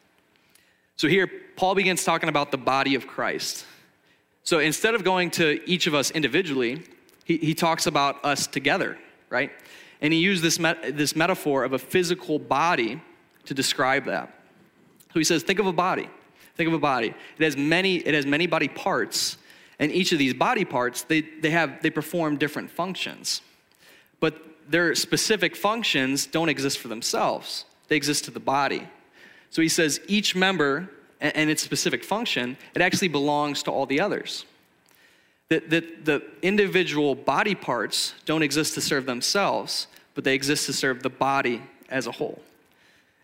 So 0.97 1.07
here, 1.07 1.29
Paul 1.55 1.75
begins 1.75 2.03
talking 2.03 2.29
about 2.29 2.51
the 2.51 2.57
body 2.57 2.95
of 2.95 3.07
Christ. 3.07 3.65
So 4.43 4.59
instead 4.59 4.95
of 4.95 5.03
going 5.03 5.31
to 5.31 5.59
each 5.69 5.87
of 5.87 5.93
us 5.93 6.11
individually, 6.11 6.83
he, 7.23 7.37
he 7.37 7.53
talks 7.53 7.87
about 7.87 8.23
us 8.25 8.47
together, 8.47 8.97
right? 9.29 9.51
And 10.01 10.11
he 10.11 10.19
used 10.19 10.43
this, 10.43 10.59
met, 10.59 10.97
this 10.97 11.15
metaphor 11.15 11.63
of 11.63 11.73
a 11.73 11.79
physical 11.79 12.39
body 12.39 13.01
to 13.45 13.53
describe 13.53 14.05
that. 14.05 14.33
So 15.13 15.19
he 15.19 15.23
says, 15.23 15.43
think 15.43 15.59
of 15.59 15.67
a 15.67 15.73
body. 15.73 16.09
Think 16.55 16.67
of 16.67 16.73
a 16.73 16.79
body. 16.79 17.13
It 17.37 17.43
has 17.43 17.57
many, 17.57 17.97
it 17.97 18.13
has 18.13 18.25
many 18.25 18.47
body 18.47 18.67
parts, 18.67 19.37
and 19.79 19.91
each 19.91 20.11
of 20.11 20.19
these 20.19 20.33
body 20.33 20.65
parts, 20.65 21.03
they, 21.03 21.21
they, 21.21 21.49
have, 21.49 21.81
they 21.81 21.89
perform 21.89 22.37
different 22.37 22.69
functions. 22.69 23.41
But 24.19 24.39
their 24.69 24.93
specific 24.95 25.55
functions 25.55 26.27
don't 26.27 26.49
exist 26.49 26.77
for 26.77 26.87
themselves, 26.87 27.65
they 27.87 27.95
exist 27.95 28.25
to 28.25 28.31
the 28.31 28.39
body. 28.39 28.87
So 29.51 29.61
he 29.61 29.69
says 29.69 30.01
each 30.07 30.35
member 30.35 30.89
and 31.19 31.49
its 31.49 31.61
specific 31.61 32.03
function, 32.03 32.57
it 32.73 32.81
actually 32.81 33.09
belongs 33.09 33.61
to 33.63 33.71
all 33.71 33.85
the 33.85 33.99
others. 33.99 34.45
That, 35.49 35.69
that 35.69 36.05
the 36.05 36.23
individual 36.41 37.13
body 37.13 37.53
parts 37.53 38.15
don't 38.25 38.41
exist 38.41 38.73
to 38.75 38.81
serve 38.81 39.05
themselves, 39.05 39.87
but 40.15 40.23
they 40.23 40.33
exist 40.33 40.65
to 40.65 40.73
serve 40.73 41.03
the 41.03 41.09
body 41.09 41.61
as 41.89 42.07
a 42.07 42.11
whole. 42.11 42.41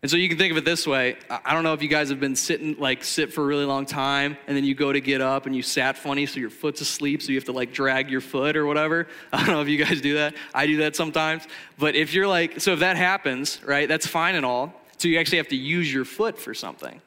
And 0.03 0.12
so 0.12 0.17
you 0.17 0.29
can 0.29 0.38
think 0.38 0.51
of 0.51 0.57
it 0.57 0.65
this 0.65 0.86
way. 0.86 1.15
I 1.29 1.53
don't 1.55 1.63
know 1.63 1.74
if 1.74 1.81
you 1.81 1.88
guys 1.88 2.10
have 2.10 2.19
been 2.19 2.36
sitting, 2.36 2.77
like, 2.77 3.03
sit 3.03 3.34
for 3.34 3.43
a 3.43 3.48
really 3.48 3.65
long 3.65 3.86
time, 3.86 4.38
and 4.46 4.55
then 4.55 4.63
you 4.63 4.75
go 4.75 4.93
to 4.93 5.01
get 5.01 5.22
up 5.22 5.48
and 5.48 5.55
you 5.55 5.63
sat 5.63 5.98
funny, 5.98 6.27
so 6.27 6.39
your 6.39 6.51
foot's 6.51 6.81
asleep, 6.81 7.24
so 7.24 7.29
you 7.29 7.38
have 7.38 7.46
to, 7.46 7.51
like, 7.51 7.74
drag 7.74 8.12
your 8.12 8.22
foot 8.22 8.55
or 8.55 8.67
whatever. 8.67 9.07
I 9.34 9.39
don't 9.39 9.55
know 9.55 9.62
if 9.62 9.69
you 9.69 9.84
guys 9.84 10.00
do 10.01 10.15
that. 10.15 10.36
I 10.53 10.67
do 10.67 10.77
that 10.77 10.96
sometimes. 10.96 11.48
But 11.79 11.96
if 11.96 12.13
you're 12.13 12.27
like, 12.27 12.60
so 12.60 12.74
if 12.74 12.79
that 12.79 12.96
happens, 12.96 13.60
right, 13.65 13.88
that's 13.88 14.05
fine 14.05 14.36
and 14.36 14.46
all. 14.46 14.79
So 14.98 15.08
you 15.08 15.20
actually 15.20 15.38
have 15.38 15.50
to 15.50 15.56
use 15.56 15.92
your 15.92 16.06
foot 16.06 16.38
for 16.38 16.54
something. 16.54 17.01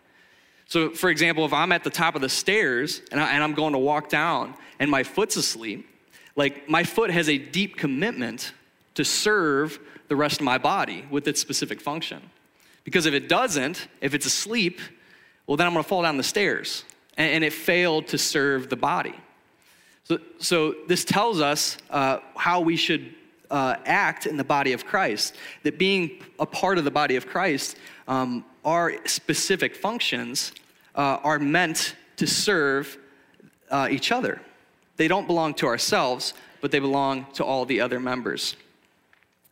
So, 0.67 0.91
for 0.91 1.11
example, 1.11 1.45
if 1.45 1.53
I'm 1.53 1.73
at 1.73 1.83
the 1.83 1.91
top 1.91 2.15
of 2.15 2.21
the 2.21 2.29
stairs 2.29 3.03
and, 3.11 3.21
I, 3.21 3.35
am 3.35 3.55
going 3.55 3.73
to 3.73 3.79
walk 3.79 4.09
down 4.09 4.55
and 4.79 4.89
my 4.89 5.03
foot's 5.03 5.37
asleep, 5.37 5.89
like, 6.37 6.69
my 6.69 6.85
foot 6.85 7.11
has 7.11 7.29
a 7.29 7.39
deep 7.39 7.77
commitment 7.77 8.53
to 8.95 9.05
serve 9.05 9.81
the 10.07 10.15
rest 10.15 10.37
of 10.41 10.45
my 10.45 10.59
body 10.59 11.05
with 11.11 11.27
its 11.27 11.41
specific 11.41 11.81
function. 11.81 12.23
Because 12.85 13.07
if 13.07 13.15
it 13.15 13.29
doesn't, 13.29 13.89
if 14.01 14.15
it's 14.15 14.27
asleep, 14.27 14.81
well, 15.47 15.57
then 15.57 15.67
I'm 15.67 15.73
going 15.73 15.83
to 15.83 15.89
fall 15.89 16.03
down 16.03 16.17
the 16.17 16.23
stairs. 16.23 16.85
And, 17.17 17.35
and, 17.35 17.45
it 17.45 17.53
failed 17.53 18.07
to 18.09 18.19
serve 18.19 18.71
the 18.71 18.77
body. 18.77 19.15
So, 20.05 20.19
so 20.39 20.75
this 20.87 21.05
tells 21.05 21.41
us 21.41 21.79
uh, 21.91 22.19
how 22.37 22.61
we 22.61 22.77
should 22.77 23.13
uh, 23.50 23.76
act 23.85 24.26
in 24.26 24.37
the 24.37 24.45
body 24.45 24.73
of 24.73 24.87
Christ. 24.87 25.37
That 25.62 25.78
being 25.78 26.23
a 26.38 26.47
part 26.47 26.78
of 26.78 26.85
the 26.85 26.90
body 26.90 27.16
of 27.16 27.26
Christ, 27.26 27.76
um, 28.09 28.45
our 28.64 28.95
specific 29.07 29.76
functions 29.76 30.52
uh, 30.95 31.19
are 31.23 31.38
meant 31.38 31.95
to 32.16 32.26
serve 32.26 32.99
uh, 33.71 33.88
each 33.90 34.12
other. 34.12 34.40
They 34.97 35.09
don't 35.09 35.26
belong 35.26 35.54
to 35.54 35.66
ourselves, 35.66 36.35
but 36.61 36.71
they 36.71 36.78
belong 36.78 37.26
to 37.35 37.45
all 37.45 37.64
the 37.64 37.80
other 37.80 37.99
members. 37.99 38.57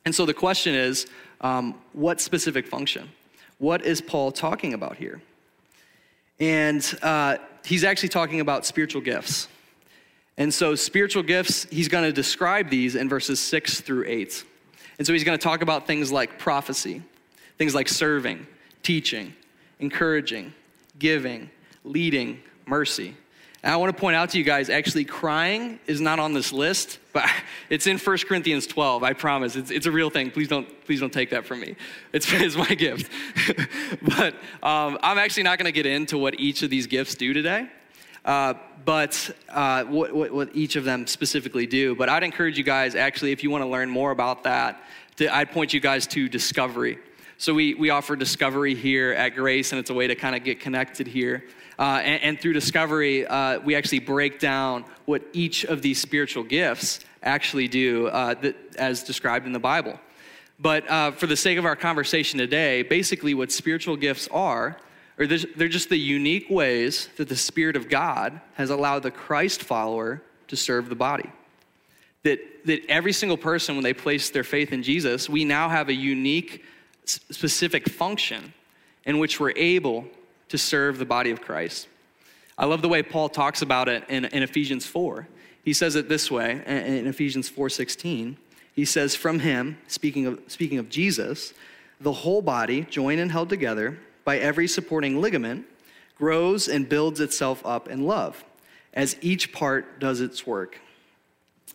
And 0.04 0.14
so 0.14 0.26
the 0.26 0.34
question 0.34 0.74
is 0.74 1.06
um, 1.40 1.74
what 1.92 2.20
specific 2.20 2.66
function? 2.66 3.08
What 3.58 3.84
is 3.84 4.00
Paul 4.00 4.32
talking 4.32 4.74
about 4.74 4.96
here? 4.96 5.20
And 6.40 6.98
uh, 7.02 7.38
he's 7.64 7.84
actually 7.84 8.10
talking 8.10 8.40
about 8.40 8.64
spiritual 8.64 9.02
gifts. 9.02 9.48
And 10.38 10.54
so, 10.54 10.76
spiritual 10.76 11.24
gifts, 11.24 11.64
he's 11.64 11.88
going 11.88 12.04
to 12.04 12.12
describe 12.12 12.70
these 12.70 12.94
in 12.94 13.08
verses 13.08 13.40
six 13.40 13.80
through 13.80 14.04
eight. 14.06 14.44
And 14.96 15.06
so, 15.06 15.12
he's 15.12 15.24
going 15.24 15.36
to 15.36 15.42
talk 15.42 15.62
about 15.62 15.86
things 15.86 16.12
like 16.12 16.38
prophecy, 16.38 17.02
things 17.58 17.74
like 17.74 17.88
serving, 17.88 18.46
teaching, 18.84 19.34
encouraging, 19.80 20.54
giving, 20.96 21.50
leading, 21.84 22.40
mercy. 22.66 23.16
And 23.64 23.72
I 23.72 23.76
want 23.76 23.94
to 23.94 24.00
point 24.00 24.14
out 24.14 24.30
to 24.30 24.38
you 24.38 24.44
guys 24.44 24.70
actually, 24.70 25.04
crying 25.04 25.80
is 25.88 26.00
not 26.00 26.20
on 26.20 26.32
this 26.32 26.52
list, 26.52 27.00
but 27.12 27.28
it's 27.68 27.88
in 27.88 27.98
1 27.98 28.18
Corinthians 28.18 28.68
12. 28.68 29.02
I 29.02 29.14
promise. 29.14 29.56
It's, 29.56 29.72
it's 29.72 29.86
a 29.86 29.90
real 29.90 30.08
thing. 30.08 30.30
Please 30.30 30.46
don't, 30.46 30.68
please 30.84 31.00
don't 31.00 31.12
take 31.12 31.30
that 31.30 31.46
from 31.46 31.60
me. 31.60 31.74
It's, 32.12 32.32
it's 32.32 32.54
my 32.54 32.74
gift. 32.76 33.10
but 34.16 34.34
um, 34.62 34.98
I'm 35.02 35.18
actually 35.18 35.42
not 35.42 35.58
going 35.58 35.66
to 35.66 35.72
get 35.72 35.86
into 35.86 36.16
what 36.16 36.38
each 36.38 36.62
of 36.62 36.70
these 36.70 36.86
gifts 36.86 37.16
do 37.16 37.32
today. 37.32 37.68
Uh, 38.28 38.52
but 38.84 39.30
uh, 39.48 39.84
what, 39.84 40.12
what, 40.14 40.30
what, 40.30 40.50
each 40.54 40.76
of 40.76 40.84
them 40.84 41.06
specifically 41.06 41.66
do. 41.66 41.94
But 41.94 42.10
I'd 42.10 42.22
encourage 42.22 42.58
you 42.58 42.62
guys, 42.62 42.94
actually, 42.94 43.32
if 43.32 43.42
you 43.42 43.48
want 43.48 43.64
to 43.64 43.68
learn 43.68 43.88
more 43.88 44.10
about 44.10 44.44
that, 44.44 44.82
to, 45.16 45.34
I'd 45.34 45.50
point 45.50 45.72
you 45.72 45.80
guys 45.80 46.06
to 46.08 46.28
Discovery. 46.28 46.98
So 47.38 47.54
we, 47.54 47.72
we 47.72 47.88
offer 47.88 48.16
Discovery 48.16 48.74
here 48.74 49.12
at 49.12 49.30
Grace, 49.30 49.72
and 49.72 49.78
it's 49.78 49.88
a 49.88 49.94
way 49.94 50.08
to 50.08 50.14
kind 50.14 50.36
of 50.36 50.44
get 50.44 50.60
connected 50.60 51.06
here. 51.06 51.42
Uh, 51.78 52.02
and, 52.04 52.22
and, 52.22 52.38
through 52.38 52.52
Discovery, 52.52 53.26
uh, 53.26 53.60
we 53.60 53.74
actually 53.74 54.00
break 54.00 54.38
down 54.38 54.84
what 55.06 55.22
each 55.32 55.64
of 55.64 55.80
these 55.80 55.98
spiritual 55.98 56.42
gifts 56.42 57.00
actually 57.22 57.66
do, 57.66 58.08
uh, 58.08 58.34
that, 58.34 58.56
as 58.76 59.02
described 59.04 59.46
in 59.46 59.52
the 59.52 59.58
Bible. 59.58 59.98
But 60.60 60.86
for 61.18 61.26
the 61.26 61.36
sake 61.36 61.56
of 61.56 61.64
our 61.64 61.76
conversation 61.76 62.38
today, 62.38 62.82
basically 62.82 63.32
what 63.32 63.50
spiritual 63.52 63.96
gifts 63.96 64.28
are, 64.28 64.76
or 65.18 65.26
they're 65.26 65.68
just 65.68 65.88
the 65.88 65.98
unique 65.98 66.48
ways 66.48 67.08
that 67.16 67.28
the 67.28 67.36
Spirit 67.36 67.74
of 67.74 67.88
God 67.88 68.40
has 68.54 68.70
allowed 68.70 69.02
the 69.02 69.10
Christ 69.10 69.62
follower 69.62 70.22
to 70.46 70.56
serve 70.56 70.88
the 70.88 70.94
body. 70.94 71.30
That, 72.22 72.40
that 72.66 72.86
every 72.88 73.12
single 73.12 73.36
person, 73.36 73.74
when 73.74 73.84
they 73.84 73.94
place 73.94 74.30
their 74.30 74.44
faith 74.44 74.72
in 74.72 74.82
Jesus, 74.82 75.28
we 75.28 75.44
now 75.44 75.68
have 75.68 75.88
a 75.88 75.94
unique, 75.94 76.64
specific 77.04 77.88
function 77.88 78.52
in 79.04 79.18
which 79.18 79.40
we're 79.40 79.56
able 79.56 80.04
to 80.50 80.58
serve 80.58 80.98
the 80.98 81.04
body 81.04 81.30
of 81.30 81.40
Christ. 81.40 81.88
I 82.56 82.66
love 82.66 82.82
the 82.82 82.88
way 82.88 83.02
Paul 83.02 83.28
talks 83.28 83.62
about 83.62 83.88
it 83.88 84.04
in, 84.08 84.24
in 84.26 84.42
Ephesians 84.42 84.86
4. 84.86 85.26
He 85.64 85.72
says 85.72 85.96
it 85.96 86.08
this 86.08 86.30
way 86.30 86.62
in 86.66 87.06
Ephesians 87.06 87.50
4:16. 87.50 88.36
He 88.74 88.84
says, 88.84 89.14
"From 89.14 89.40
him, 89.40 89.76
speaking 89.86 90.26
of, 90.26 90.40
speaking 90.46 90.78
of 90.78 90.88
Jesus, 90.88 91.52
the 92.00 92.12
whole 92.12 92.40
body, 92.40 92.86
joined 92.88 93.20
and 93.20 93.30
held 93.30 93.48
together 93.48 93.98
by 94.28 94.36
every 94.36 94.68
supporting 94.68 95.22
ligament, 95.22 95.64
grows 96.18 96.68
and 96.68 96.86
builds 96.86 97.18
itself 97.18 97.64
up 97.64 97.88
in 97.88 98.04
love, 98.04 98.44
as 98.92 99.16
each 99.22 99.52
part 99.52 99.98
does 99.98 100.20
its 100.20 100.46
work." 100.46 100.78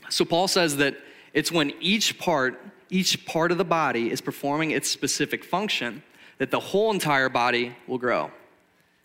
So 0.09 0.23
Paul 0.23 0.47
says 0.47 0.77
that 0.77 0.93
it's 1.33 1.51
when 1.51 1.73
each 1.79 2.19
part, 2.19 2.61
each 2.91 3.25
part 3.25 3.51
of 3.51 3.57
the 3.57 3.65
body 3.81 4.11
is 4.11 4.21
performing 4.21 4.69
its 4.69 4.87
specific 4.87 5.43
function 5.43 6.03
that 6.37 6.51
the 6.51 6.59
whole 6.59 6.91
entire 6.91 7.27
body 7.27 7.75
will 7.87 7.97
grow. 7.97 8.29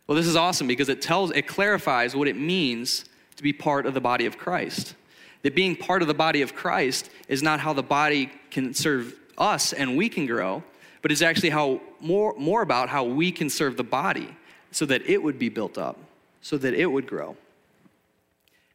Well, 0.07 0.17
this 0.17 0.26
is 0.26 0.37
awesome 0.37 0.67
because 0.67 0.90
it 0.90 1.00
tells, 1.00 1.31
it 1.31 1.47
clarifies 1.47 2.14
what 2.14 2.28
it 2.28 2.37
means 2.37 3.07
to 3.37 3.43
be 3.43 3.55
part 3.55 3.87
of 3.87 3.95
the 3.95 4.00
body 4.11 4.26
of 4.26 4.37
Christ. 4.37 4.95
That 5.40 5.55
being 5.55 5.75
part 5.75 6.02
of 6.02 6.09
the 6.09 6.21
body 6.26 6.43
of 6.43 6.55
Christ 6.55 7.09
is 7.28 7.43
not 7.43 7.61
how 7.61 7.73
the 7.73 7.83
body 7.83 8.31
can 8.50 8.75
serve 8.75 9.14
us 9.38 9.73
and 9.73 9.97
we 9.97 10.11
can 10.11 10.26
grow, 10.26 10.62
but 11.02 11.12
is 11.12 11.23
actually 11.23 11.50
how 11.50 11.81
more, 12.00 12.35
more 12.38 12.62
about 12.62 12.88
how 12.88 13.05
we 13.05 13.31
can 13.31 13.50
serve 13.50 13.76
the 13.76 13.85
body 13.85 14.37
so 14.71 14.85
that 14.87 15.02
it 15.07 15.23
would 15.23 15.38
be 15.38 15.49
built 15.49 15.78
up, 15.78 15.99
so 16.40 16.59
that 16.59 16.75
it 16.75 16.87
would 16.87 17.07
grow. 17.07 17.37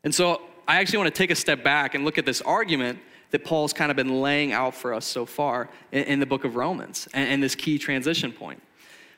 And 0.04 0.14
so 0.14 0.42
I 0.68 0.80
actually 0.80 1.00
want 1.00 1.14
to 1.14 1.18
take 1.18 1.32
a 1.32 1.36
step 1.36 1.64
back 1.64 1.96
and 1.96 2.06
look 2.06 2.18
at 2.18 2.26
this 2.26 2.42
argument 2.42 3.00
that 3.32 3.44
Paul's 3.44 3.74
kind 3.74 3.90
of 3.90 3.98
been 3.98 4.22
laying 4.22 4.54
out 4.54 4.76
for 4.76 4.94
us 4.94 5.06
so 5.06 5.26
far 5.26 5.70
in, 5.92 6.04
in 6.04 6.20
the 6.20 6.26
book 6.26 6.44
of 6.44 6.56
Romans 6.56 7.08
and, 7.14 7.30
and 7.30 7.44
this 7.44 7.56
key 7.56 7.78
transition 7.78 8.32
point. 8.32 8.62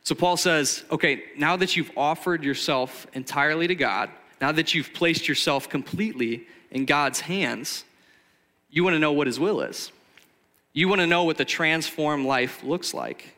So 0.04 0.16
Paul 0.16 0.38
says, 0.38 0.84
okay, 0.92 1.24
now 1.36 1.56
that 1.56 1.76
you've 1.76 1.92
offered 1.98 2.44
yourself 2.44 3.08
entirely 3.14 3.68
to 3.68 3.76
God, 3.76 4.10
now 4.40 4.52
that 4.52 4.74
you've 4.74 4.94
placed 4.94 5.28
yourself 5.28 5.68
completely 5.68 6.48
in 6.72 6.86
God's 6.86 7.22
hands, 7.22 7.84
you 8.70 8.84
want 8.84 8.94
to 8.94 9.00
know 9.00 9.14
what 9.14 9.28
his 9.28 9.40
will 9.40 9.62
is. 9.62 9.92
You 10.76 10.90
want 10.90 11.00
to 11.00 11.08
know 11.08 11.24
what 11.24 11.38
the 11.38 11.46
transformed 11.46 12.26
life 12.26 12.62
looks 12.62 12.94
like. 12.94 13.34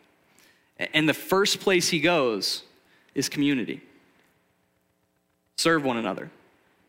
And 0.93 1.07
the 1.07 1.13
first 1.13 1.59
place 1.59 1.87
he 1.87 1.99
goes 1.99 2.63
is 3.13 3.29
community. 3.29 3.79
Serve 5.55 5.85
one 5.85 5.97
another. 5.97 6.31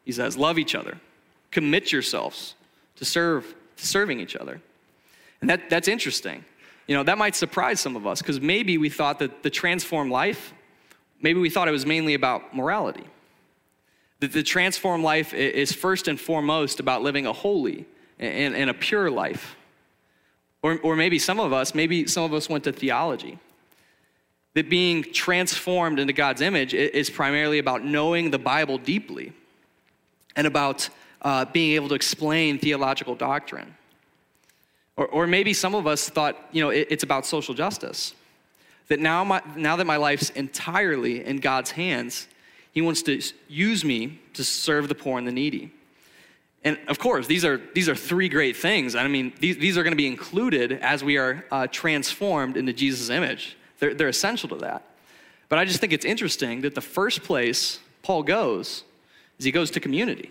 He 0.05 0.13
says, 0.13 0.39
love 0.39 0.59
each 0.59 0.75
other. 0.75 0.99
Commit 1.51 1.93
yourselves 1.93 2.55
to 2.97 3.05
serve 3.05 3.55
to 3.77 3.87
serving 3.87 4.21
each 4.21 4.37
other. 4.37 4.61
And 5.43 5.51
that, 5.51 5.69
that's 5.69 5.87
interesting. 5.87 6.45
You 6.87 6.97
know, 6.97 7.03
that 7.03 7.19
might 7.19 7.37
surprise 7.37 7.79
some 7.79 7.95
of 7.95 8.07
us 8.07 8.23
because 8.23 8.41
maybe 8.41 8.79
we 8.79 8.89
thought 8.89 9.19
that 9.19 9.43
the 9.43 9.51
transformed 9.51 10.11
life, 10.11 10.55
maybe 11.21 11.39
we 11.39 11.51
thought 11.51 11.69
it 11.69 11.73
was 11.73 11.85
mainly 11.85 12.15
about 12.15 12.57
morality. 12.57 13.05
That 14.21 14.33
the 14.33 14.43
transformed 14.43 15.05
life 15.05 15.35
is 15.35 15.73
first 15.73 16.09
and 16.09 16.19
foremost 16.19 16.81
about 16.81 17.03
living 17.03 17.27
a 17.27 17.35
holy 17.35 17.85
and, 18.19 18.57
and 18.57 18.71
a 18.71 18.75
pure 18.75 19.11
life. 19.11 19.57
Or, 20.63 20.79
or 20.79 20.97
maybe 20.97 21.19
some 21.19 21.39
of 21.39 21.53
us, 21.53 21.75
maybe 21.75 22.07
some 22.07 22.25
of 22.25 22.35
us 22.35 22.49
went 22.49 22.65
to 22.65 22.73
theology. 22.73 23.39
That 24.55 24.69
being 24.69 25.05
transformed 25.13 26.01
into 26.01 26.13
God's 26.13 26.41
image 26.41 26.75
is 26.75 27.11
primarily 27.11 27.59
about 27.59 27.85
knowing 27.85 28.31
the 28.31 28.39
Bible 28.39 28.79
deeply 28.79 29.33
and 30.35 30.47
about 30.47 30.89
uh, 31.23 31.45
being 31.47 31.75
able 31.75 31.89
to 31.89 31.95
explain 31.95 32.59
theological 32.59 33.15
doctrine. 33.15 33.75
Or, 34.97 35.07
or 35.07 35.27
maybe 35.27 35.53
some 35.53 35.75
of 35.75 35.87
us 35.87 36.09
thought, 36.09 36.37
you 36.51 36.63
know, 36.63 36.71
it, 36.71 36.89
it's 36.91 37.05
about 37.05 37.25
social 37.25 37.55
justice. 37.55 38.15
That 38.89 38.99
now, 38.99 39.23
my, 39.23 39.43
now 39.55 39.77
that 39.77 39.85
my 39.85 39.97
life's 39.97 40.31
entirely 40.31 41.25
in 41.25 41.39
God's 41.39 41.73
hands, 41.73 42.27
He 42.73 42.81
wants 42.81 43.03
to 43.03 43.21
use 43.49 43.85
me 43.85 44.21
to 44.35 44.43
serve 44.43 44.89
the 44.89 44.95
poor 44.95 45.19
and 45.19 45.27
the 45.27 45.33
needy. 45.33 45.73
And 46.65 46.79
of 46.89 46.99
course, 46.99 47.27
these 47.27 47.45
are, 47.45 47.61
these 47.75 47.89
are 47.89 47.95
three 47.95 48.29
great 48.29 48.57
things. 48.57 48.95
I 48.95 49.07
mean, 49.07 49.33
these, 49.39 49.59
these 49.59 49.79
are 49.79 49.83
going 49.83 49.93
to 49.93 49.97
be 49.97 50.07
included 50.07 50.73
as 50.73 51.05
we 51.05 51.17
are 51.17 51.45
uh, 51.51 51.67
transformed 51.71 52.57
into 52.57 52.73
Jesus' 52.73 53.11
image. 53.11 53.57
They're, 53.79 53.95
they're 53.95 54.09
essential 54.09 54.49
to 54.51 54.57
that. 54.57 54.85
But 55.49 55.59
I 55.59 55.65
just 55.65 55.81
think 55.81 55.93
it's 55.93 56.05
interesting 56.05 56.63
that 56.63 56.75
the 56.75 56.81
first 56.81 57.23
place 57.23 57.79
Paul 58.03 58.23
goes 58.23 58.85
is 59.39 59.45
he 59.45 59.53
goes 59.53 59.71
to 59.73 59.81
community. 59.81 60.31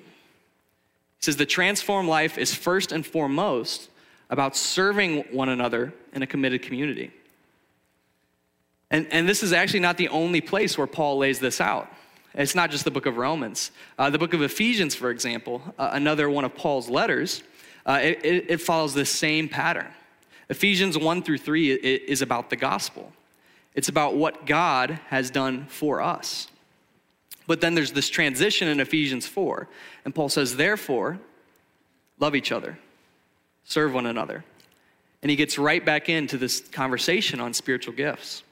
He 1.17 1.23
says 1.23 1.37
the 1.37 1.45
transformed 1.45 2.09
life 2.09 2.37
is 2.37 2.53
first 2.53 2.91
and 2.91 3.05
foremost 3.05 3.89
about 4.29 4.55
serving 4.55 5.23
one 5.31 5.49
another 5.49 5.93
in 6.13 6.21
a 6.21 6.27
committed 6.27 6.61
community. 6.61 7.11
And, 8.91 9.07
and 9.11 9.27
this 9.27 9.43
is 9.43 9.53
actually 9.53 9.79
not 9.79 9.97
the 9.97 10.09
only 10.09 10.41
place 10.41 10.77
where 10.77 10.87
Paul 10.87 11.17
lays 11.17 11.39
this 11.39 11.59
out. 11.59 11.91
It's 12.33 12.55
not 12.55 12.69
just 12.69 12.83
the 12.83 12.91
book 12.91 13.05
of 13.05 13.17
Romans. 13.17 13.71
Uh, 13.97 14.09
the 14.09 14.19
book 14.19 14.33
of 14.33 14.41
Ephesians, 14.41 14.93
for 14.93 15.09
example, 15.09 15.61
uh, 15.79 15.89
another 15.93 16.29
one 16.29 16.45
of 16.45 16.55
Paul's 16.55 16.89
letters, 16.89 17.41
uh, 17.85 17.99
it, 18.01 18.45
it, 18.49 18.61
follows 18.61 18.93
the 18.93 19.05
same 19.05 19.47
pattern. 19.49 19.87
Ephesians 20.49 20.97
1 20.97 21.23
through 21.23 21.37
3 21.37 21.71
is 21.71 22.21
about 22.21 22.49
the 22.49 22.55
gospel, 22.55 23.11
it's 23.75 23.89
about 23.89 24.15
what 24.15 24.45
God 24.45 24.99
has 25.07 25.29
done 25.29 25.65
for 25.67 26.01
us. 26.01 26.47
But 27.47 27.61
then 27.61 27.75
there's 27.75 27.93
this 27.93 28.09
transition 28.09 28.67
in 28.67 28.81
Ephesians 28.81 29.25
4. 29.25 29.69
And 30.03 30.13
Paul 30.13 30.27
says, 30.27 30.57
Therefore, 30.57 31.17
love 32.19 32.35
each 32.35 32.51
other, 32.51 32.77
serve 33.63 33.93
one 33.93 34.05
another. 34.05 34.43
And 35.21 35.29
he 35.29 35.37
gets 35.37 35.57
right 35.57 35.83
back 35.83 36.09
into 36.09 36.37
this 36.37 36.59
conversation 36.59 37.39
on 37.39 37.53
spiritual 37.53 37.93
gifts. 37.93 38.43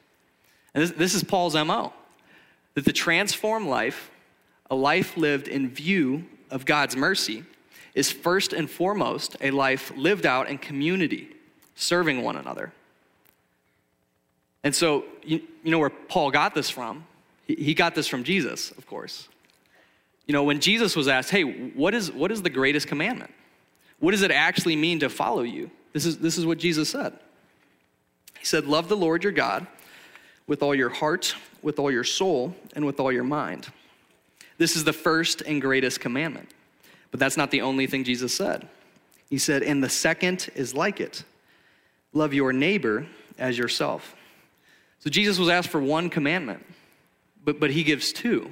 And 0.74 0.82
this, 0.82 0.92
this 0.92 1.14
is 1.14 1.24
Paul's 1.24 1.56
MO 1.56 1.94
that 2.76 2.86
the 2.86 2.94
transformed 2.94 3.68
life, 3.68 4.12
a 4.70 4.76
life 4.76 5.18
lived 5.18 5.48
in 5.48 5.70
view 5.70 6.26
of 6.52 6.66
God's 6.66 6.96
mercy, 6.96 7.44
is 7.96 8.12
first 8.12 8.54
and 8.54 8.70
foremost 8.70 9.36
a 9.42 9.52
life 9.52 9.92
lived 9.96 10.26
out 10.26 10.50
in 10.50 10.58
community, 10.58 11.30
serving 11.76 12.22
one 12.22 12.36
another. 12.36 12.72
And 14.64 14.76
so, 14.76 15.06
you, 15.24 15.42
you 15.64 15.72
know 15.72 15.80
where 15.80 15.90
Paul 15.90 16.32
got 16.32 16.54
this 16.54 16.70
from? 16.70 17.06
He 17.48 17.74
got 17.74 17.96
this 17.96 18.08
from 18.08 18.24
Jesus, 18.24 18.72
of 18.72 18.88
course. 18.88 19.30
You 20.26 20.34
know, 20.34 20.44
when 20.44 20.60
Jesus 20.60 20.96
was 20.96 21.08
asked, 21.08 21.30
hey, 21.30 21.44
what 21.44 21.94
is, 21.94 22.12
what 22.12 22.32
is 22.32 22.42
the 22.42 22.50
greatest 22.50 22.88
commandment? 22.88 23.32
What 24.00 24.12
does 24.12 24.24
it 24.24 24.32
actually 24.32 24.76
mean 24.76 25.00
to 25.00 25.10
follow 25.10 25.44
you? 25.44 25.70
This 25.94 26.06
is, 26.06 26.18
this 26.18 26.38
is 26.38 26.46
what 26.46 26.58
Jesus 26.58 26.90
said. 26.90 27.14
He 28.40 28.46
said, 28.46 28.66
Love 28.66 28.90
the 28.90 28.98
Lord 28.98 29.24
your 29.24 29.32
God 29.32 29.66
with 30.48 30.62
all 30.62 30.76
your 30.76 30.90
heart, 30.90 31.36
with 31.66 31.80
all 31.80 31.92
your 31.92 32.04
soul, 32.04 32.56
and 32.76 32.86
with 32.86 33.00
all 33.00 33.12
your 33.12 33.24
mind. 33.24 33.68
This 34.58 34.76
is 34.78 34.84
the 34.84 34.94
first 34.94 35.42
and 35.42 35.62
greatest 35.62 36.00
commandment. 36.00 36.50
But 37.12 37.20
that's 37.20 37.36
not 37.36 37.52
the 37.52 37.62
only 37.62 37.88
thing 37.88 38.04
Jesus 38.04 38.34
said. 38.34 38.68
He 39.30 39.38
said, 39.38 39.64
And 39.64 39.84
the 39.84 39.90
second 39.90 40.50
is 40.56 40.74
like 40.74 41.02
it 41.02 41.24
love 42.14 42.34
your 42.34 42.54
neighbor 42.54 43.06
as 43.38 43.58
yourself. 43.58 44.16
So 45.00 45.10
Jesus 45.10 45.38
was 45.38 45.50
asked 45.50 45.70
for 45.70 45.82
one 45.82 46.10
commandment 46.10 46.66
but, 47.46 47.60
but 47.60 47.72
he 47.72 47.84
gives 47.84 48.12
two. 48.12 48.52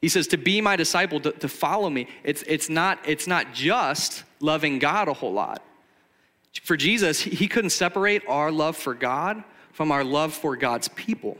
He 0.00 0.08
says, 0.08 0.26
to 0.28 0.36
be 0.36 0.60
my 0.60 0.74
disciple, 0.74 1.20
to, 1.20 1.30
to 1.30 1.48
follow 1.48 1.88
me, 1.88 2.08
it's, 2.24 2.42
it's, 2.42 2.68
not, 2.68 2.98
it's 3.06 3.28
not 3.28 3.54
just 3.54 4.24
loving 4.40 4.80
God 4.80 5.08
a 5.08 5.12
whole 5.12 5.32
lot. 5.32 5.62
For 6.64 6.76
Jesus, 6.76 7.20
he, 7.20 7.30
he 7.30 7.48
couldn't 7.48 7.70
separate 7.70 8.22
our 8.28 8.50
love 8.50 8.76
for 8.76 8.94
God 8.94 9.44
from 9.72 9.92
our 9.92 10.04
love 10.04 10.34
for 10.34 10.56
God's 10.56 10.88
people. 10.88 11.38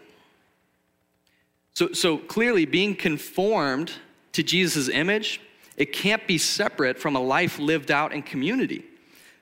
So, 1.74 1.92
so 1.92 2.18
clearly, 2.18 2.66
being 2.66 2.94
conformed 2.94 3.92
to 4.32 4.42
Jesus' 4.42 4.88
image, 4.88 5.40
it 5.76 5.92
can't 5.92 6.26
be 6.26 6.38
separate 6.38 6.98
from 6.98 7.16
a 7.16 7.20
life 7.20 7.58
lived 7.58 7.90
out 7.90 8.12
in 8.12 8.22
community, 8.22 8.84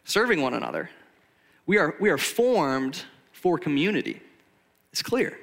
serving 0.05 0.41
one 0.41 0.55
another. 0.55 0.91
We 1.67 1.79
are, 1.79 1.95
we 2.01 2.11
are 2.11 2.19
formed 2.19 3.05
for 3.33 3.59
community. 3.59 4.21
It's 4.93 5.03
clear. 5.03 5.39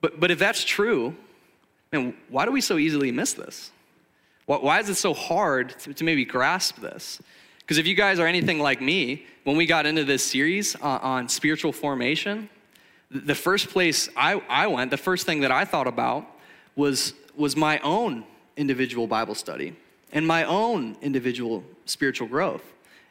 But, 0.00 0.20
but 0.20 0.30
if 0.30 0.38
that's 0.38 0.64
true, 0.64 1.16
man, 1.92 2.14
why 2.28 2.44
do 2.44 2.52
we 2.52 2.60
so 2.60 2.78
easily 2.78 3.10
miss 3.10 3.32
this? 3.32 3.70
Why 4.46 4.78
is 4.78 4.88
it 4.88 4.94
so 4.94 5.12
hard 5.12 5.76
to, 5.80 5.94
to 5.94 6.04
maybe 6.04 6.24
grasp 6.24 6.76
this? 6.76 7.20
Because 7.58 7.78
if 7.78 7.86
you 7.86 7.96
guys 7.96 8.20
are 8.20 8.26
anything 8.28 8.60
like 8.60 8.80
me, 8.80 9.26
when 9.42 9.56
we 9.56 9.66
got 9.66 9.86
into 9.86 10.04
this 10.04 10.24
series 10.24 10.76
on, 10.76 11.00
on 11.00 11.28
spiritual 11.28 11.72
formation, 11.72 12.48
the 13.10 13.34
first 13.34 13.68
place 13.68 14.08
I, 14.16 14.42
I 14.48 14.66
went, 14.66 14.90
the 14.90 14.96
first 14.96 15.26
thing 15.26 15.40
that 15.40 15.52
I 15.52 15.64
thought 15.64 15.86
about 15.86 16.26
was, 16.74 17.14
was 17.36 17.56
my 17.56 17.78
own 17.80 18.24
individual 18.56 19.06
Bible 19.06 19.34
study 19.34 19.76
and 20.12 20.26
my 20.26 20.44
own 20.44 20.96
individual 21.02 21.64
spiritual 21.84 22.28
growth 22.28 22.62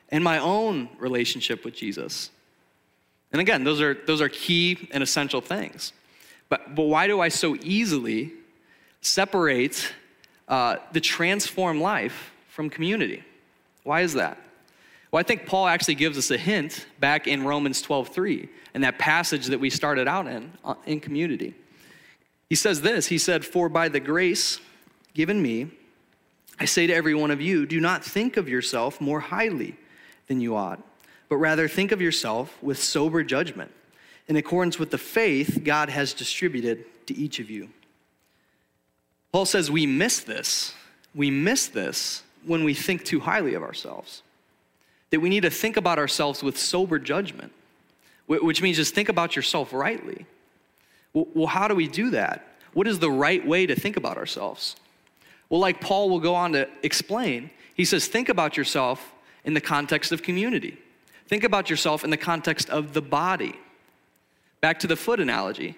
and 0.10 0.24
my 0.24 0.40
own 0.40 0.90
relationship 1.00 1.64
with 1.64 1.76
Jesus. 1.76 2.30
And 3.32 3.42
again, 3.42 3.64
those 3.64 3.82
are, 3.82 3.94
those 3.94 4.22
are 4.22 4.30
key 4.30 4.88
and 4.92 5.02
essential 5.02 5.42
things. 5.42 5.94
But, 6.50 6.76
but 6.76 6.84
why 6.84 7.08
do 7.08 7.22
I 7.22 7.30
so 7.30 7.56
easily 7.62 8.34
separate 9.02 9.94
uh, 10.48 10.78
the 10.92 11.02
transformed 11.02 11.82
life 11.82 12.32
from 12.50 12.70
community? 12.70 13.24
Why 13.84 14.02
is 14.02 14.14
that? 14.14 14.38
Well, 15.16 15.22
I 15.22 15.24
think 15.24 15.46
Paul 15.46 15.68
actually 15.68 15.96
gives 15.96 16.18
us 16.18 16.30
a 16.30 16.38
hint 16.38 16.88
back 17.00 17.26
in 17.26 17.46
Romans 17.46 17.82
12:3, 17.82 18.50
in 18.74 18.82
that 18.82 19.00
passage 19.00 19.46
that 19.46 19.62
we 19.62 19.70
started 19.70 20.10
out 20.10 20.28
in, 20.28 20.52
uh, 20.62 20.76
in 20.86 21.00
community. 21.00 21.54
He 22.50 22.56
says 22.56 22.82
this 22.82 23.08
He 23.08 23.18
said, 23.18 23.46
For 23.46 23.70
by 23.70 23.88
the 23.88 24.02
grace 24.02 24.60
given 25.14 25.42
me, 25.42 25.68
I 26.60 26.66
say 26.66 26.86
to 26.88 26.94
every 26.94 27.16
one 27.16 27.32
of 27.32 27.40
you, 27.40 27.66
do 27.66 27.80
not 27.80 28.04
think 28.04 28.36
of 28.36 28.50
yourself 28.50 29.00
more 29.00 29.22
highly 29.22 29.78
than 30.28 30.42
you 30.42 30.54
ought, 30.54 30.84
but 31.30 31.38
rather 31.38 31.70
think 31.70 31.94
of 31.94 32.02
yourself 32.02 32.62
with 32.62 32.78
sober 32.78 33.24
judgment 33.24 33.72
in 34.28 34.36
accordance 34.36 34.78
with 34.78 34.92
the 34.92 34.98
faith 34.98 35.62
God 35.64 35.88
has 35.88 36.14
distributed 36.14 36.84
to 37.08 37.16
each 37.16 37.40
of 37.40 37.50
you. 37.50 37.70
Paul 39.32 39.46
says 39.46 39.72
we 39.72 39.86
miss 39.86 40.20
this. 40.20 40.74
We 41.14 41.32
miss 41.32 41.68
this 41.68 42.24
when 42.46 42.66
we 42.66 42.74
think 42.74 43.06
too 43.06 43.22
highly 43.22 43.54
of 43.54 43.64
ourselves. 43.64 44.22
That 45.12 45.20
we 45.20 45.30
need 45.30 45.42
to 45.42 45.50
think 45.50 45.78
about 45.78 46.00
ourselves 46.00 46.44
with 46.44 46.58
sober 46.58 47.00
judgment. 47.00 47.52
which 48.28 48.62
means 48.62 48.78
just 48.78 48.96
think 48.96 49.08
about 49.08 49.36
yourself 49.36 49.72
rightly. 49.72 50.26
Well, 51.14 51.48
how 51.48 51.68
do 51.68 51.76
we 51.76 51.88
do 51.88 52.10
that? 52.10 52.56
What 52.74 52.88
is 52.88 53.00
the 53.00 53.12
right 53.12 53.46
way 53.46 53.66
to 53.68 53.76
think 53.76 53.98
about 53.98 54.18
ourselves? 54.18 54.76
Well, 55.50 55.62
like 55.62 55.80
Paul 55.80 56.10
will 56.10 56.20
go 56.20 56.36
on 56.36 56.54
to 56.54 56.68
explain, 56.84 57.52
he 57.76 57.86
says, 57.86 58.08
think 58.08 58.30
about 58.30 58.58
yourself 58.58 59.14
in 59.44 59.54
the 59.54 59.62
context 59.62 60.12
of 60.12 60.24
community. 60.24 60.78
Think 61.28 61.44
about 61.44 61.70
yourself 61.70 62.04
in 62.04 62.10
the 62.10 62.18
context 62.18 62.70
of 62.70 62.94
the 62.94 63.02
body. 63.02 63.56
Back 64.60 64.80
to 64.80 64.88
the 64.88 64.96
foot 64.96 65.20
analogy. 65.20 65.76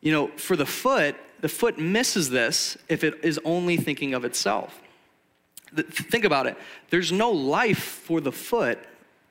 You 0.00 0.12
know, 0.12 0.26
for 0.36 0.56
the 0.56 0.66
foot, 0.66 1.16
the 1.40 1.48
foot 1.48 1.78
misses 1.78 2.30
this 2.30 2.76
if 2.88 3.02
it 3.02 3.24
is 3.24 3.40
only 3.44 3.76
thinking 3.76 4.14
of 4.14 4.24
itself. 4.24 4.80
Think 5.74 6.24
about 6.24 6.46
it. 6.46 6.56
There's 6.90 7.12
no 7.12 7.30
life 7.30 7.82
for 7.82 8.20
the 8.20 8.32
foot 8.32 8.78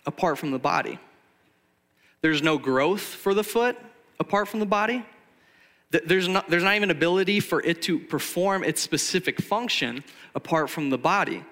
apart 0.05 0.37
from 0.37 0.51
the 0.51 0.59
body. 0.59 0.99
There's 2.21 2.41
no 2.41 2.57
growth 2.57 3.01
for 3.01 3.33
the 3.33 3.43
foot 3.43 3.77
apart 4.19 4.47
from 4.47 4.59
the 4.59 4.65
body. 4.65 5.05
There's 5.89 6.27
not, 6.27 6.49
there's 6.49 6.63
not 6.63 6.75
even 6.75 6.91
ability 6.91 7.39
for 7.39 7.61
it 7.63 7.81
to 7.83 7.97
perform 7.97 8.63
its 8.63 8.81
specific 8.81 9.41
function 9.41 10.03
apart 10.35 10.69
from 10.69 10.89
the 10.89 10.97
body 10.97 11.43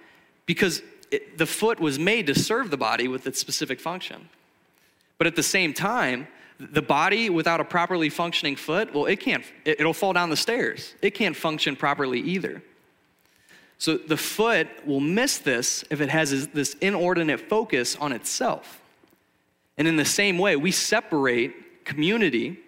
because 0.45 0.81
it, 1.09 1.37
the 1.37 1.45
foot 1.45 1.79
was 1.79 1.97
made 1.97 2.27
to 2.27 2.35
serve 2.35 2.69
the 2.69 2.77
body 2.77 3.07
with 3.07 3.25
its 3.27 3.39
specific 3.39 3.79
function. 3.79 4.29
But 5.17 5.27
at 5.27 5.35
the 5.35 5.43
same 5.43 5.73
time, 5.73 6.27
the 6.59 6.81
body 6.81 7.29
without 7.29 7.61
a 7.61 7.63
properly 7.63 8.09
functioning 8.09 8.55
foot, 8.55 8.93
well, 8.93 9.05
it 9.05 9.19
can't, 9.21 9.43
it, 9.63 9.79
it'll 9.79 9.93
fall 9.93 10.13
down 10.13 10.29
the 10.29 10.37
stairs. 10.37 10.95
It 11.01 11.11
can't 11.11 11.35
function 11.35 11.75
properly 11.75 12.19
either. 12.19 12.61
So 13.77 13.97
the 13.97 14.17
foot 14.17 14.67
will 14.85 14.99
miss 14.99 15.37
this 15.37 15.83
if 15.89 16.01
it 16.01 16.09
has 16.09 16.47
this 16.47 16.75
inordinate 16.75 17.41
focus 17.41 17.95
on 17.97 18.11
itself. 18.11 18.81
And 19.77 19.87
in 19.87 19.97
the 19.97 20.05
same 20.05 20.37
way, 20.37 20.55
we 20.55 20.71
separate 20.71 21.85
community 21.85 22.59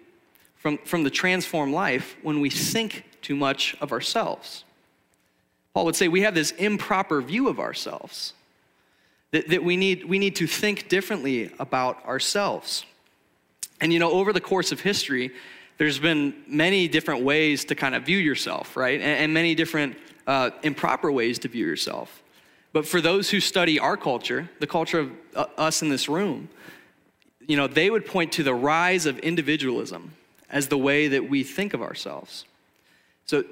from, 0.56 0.78
from 0.78 1.04
the 1.04 1.10
transformed 1.10 1.72
life 1.72 2.16
when 2.22 2.40
we 2.40 2.50
think 2.50 3.04
too 3.22 3.34
much 3.34 3.76
of 3.80 3.92
ourselves. 3.92 4.64
Paul 5.74 5.86
would 5.86 5.96
say 5.96 6.08
we 6.08 6.22
have 6.22 6.34
this 6.34 6.50
improper 6.52 7.22
view 7.22 7.48
of 7.48 7.58
ourselves, 7.58 8.34
that, 9.30 9.48
that 9.48 9.62
we, 9.62 9.76
need, 9.76 10.04
we 10.04 10.18
need 10.18 10.36
to 10.36 10.46
think 10.46 10.88
differently 10.88 11.52
about 11.58 12.04
ourselves. 12.04 12.84
And 13.80 13.92
you 13.92 13.98
know, 13.98 14.10
over 14.10 14.32
the 14.32 14.40
course 14.40 14.72
of 14.72 14.80
history, 14.80 15.30
there's 15.78 15.98
been 15.98 16.34
many 16.48 16.88
different 16.88 17.22
ways 17.22 17.64
to 17.66 17.74
kind 17.74 17.94
of 17.94 18.04
view 18.04 18.18
yourself, 18.18 18.76
right? 18.76 19.00
And, 19.00 19.20
and 19.20 19.34
many 19.34 19.54
different 19.54 19.96
uh, 20.28 20.50
improper 20.62 21.10
ways 21.10 21.38
to 21.40 21.48
view 21.48 21.66
yourself. 21.66 22.22
But 22.72 22.86
for 22.86 23.00
those 23.00 23.30
who 23.30 23.40
study 23.40 23.80
our 23.80 23.96
culture, 23.96 24.50
the 24.60 24.66
culture 24.66 25.00
of 25.00 25.12
uh, 25.34 25.46
us 25.56 25.82
in 25.82 25.88
this 25.88 26.08
room, 26.08 26.50
you 27.46 27.56
know, 27.56 27.66
they 27.66 27.88
would 27.88 28.04
point 28.04 28.30
to 28.32 28.42
the 28.42 28.54
rise 28.54 29.06
of 29.06 29.18
individualism 29.20 30.12
as 30.50 30.68
the 30.68 30.76
way 30.78 31.08
that 31.08 31.28
we 31.30 31.42
think 31.42 31.72
of 31.72 31.80
ourselves. 31.80 32.44
So, 33.24 33.42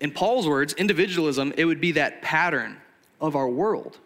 in 0.00 0.10
Paul's 0.10 0.46
words, 0.46 0.74
individualism, 0.74 1.54
it 1.56 1.64
would 1.64 1.80
be 1.80 1.92
that 1.92 2.20
pattern 2.20 2.78
of 3.20 3.36
our 3.36 3.48
world 3.48 3.96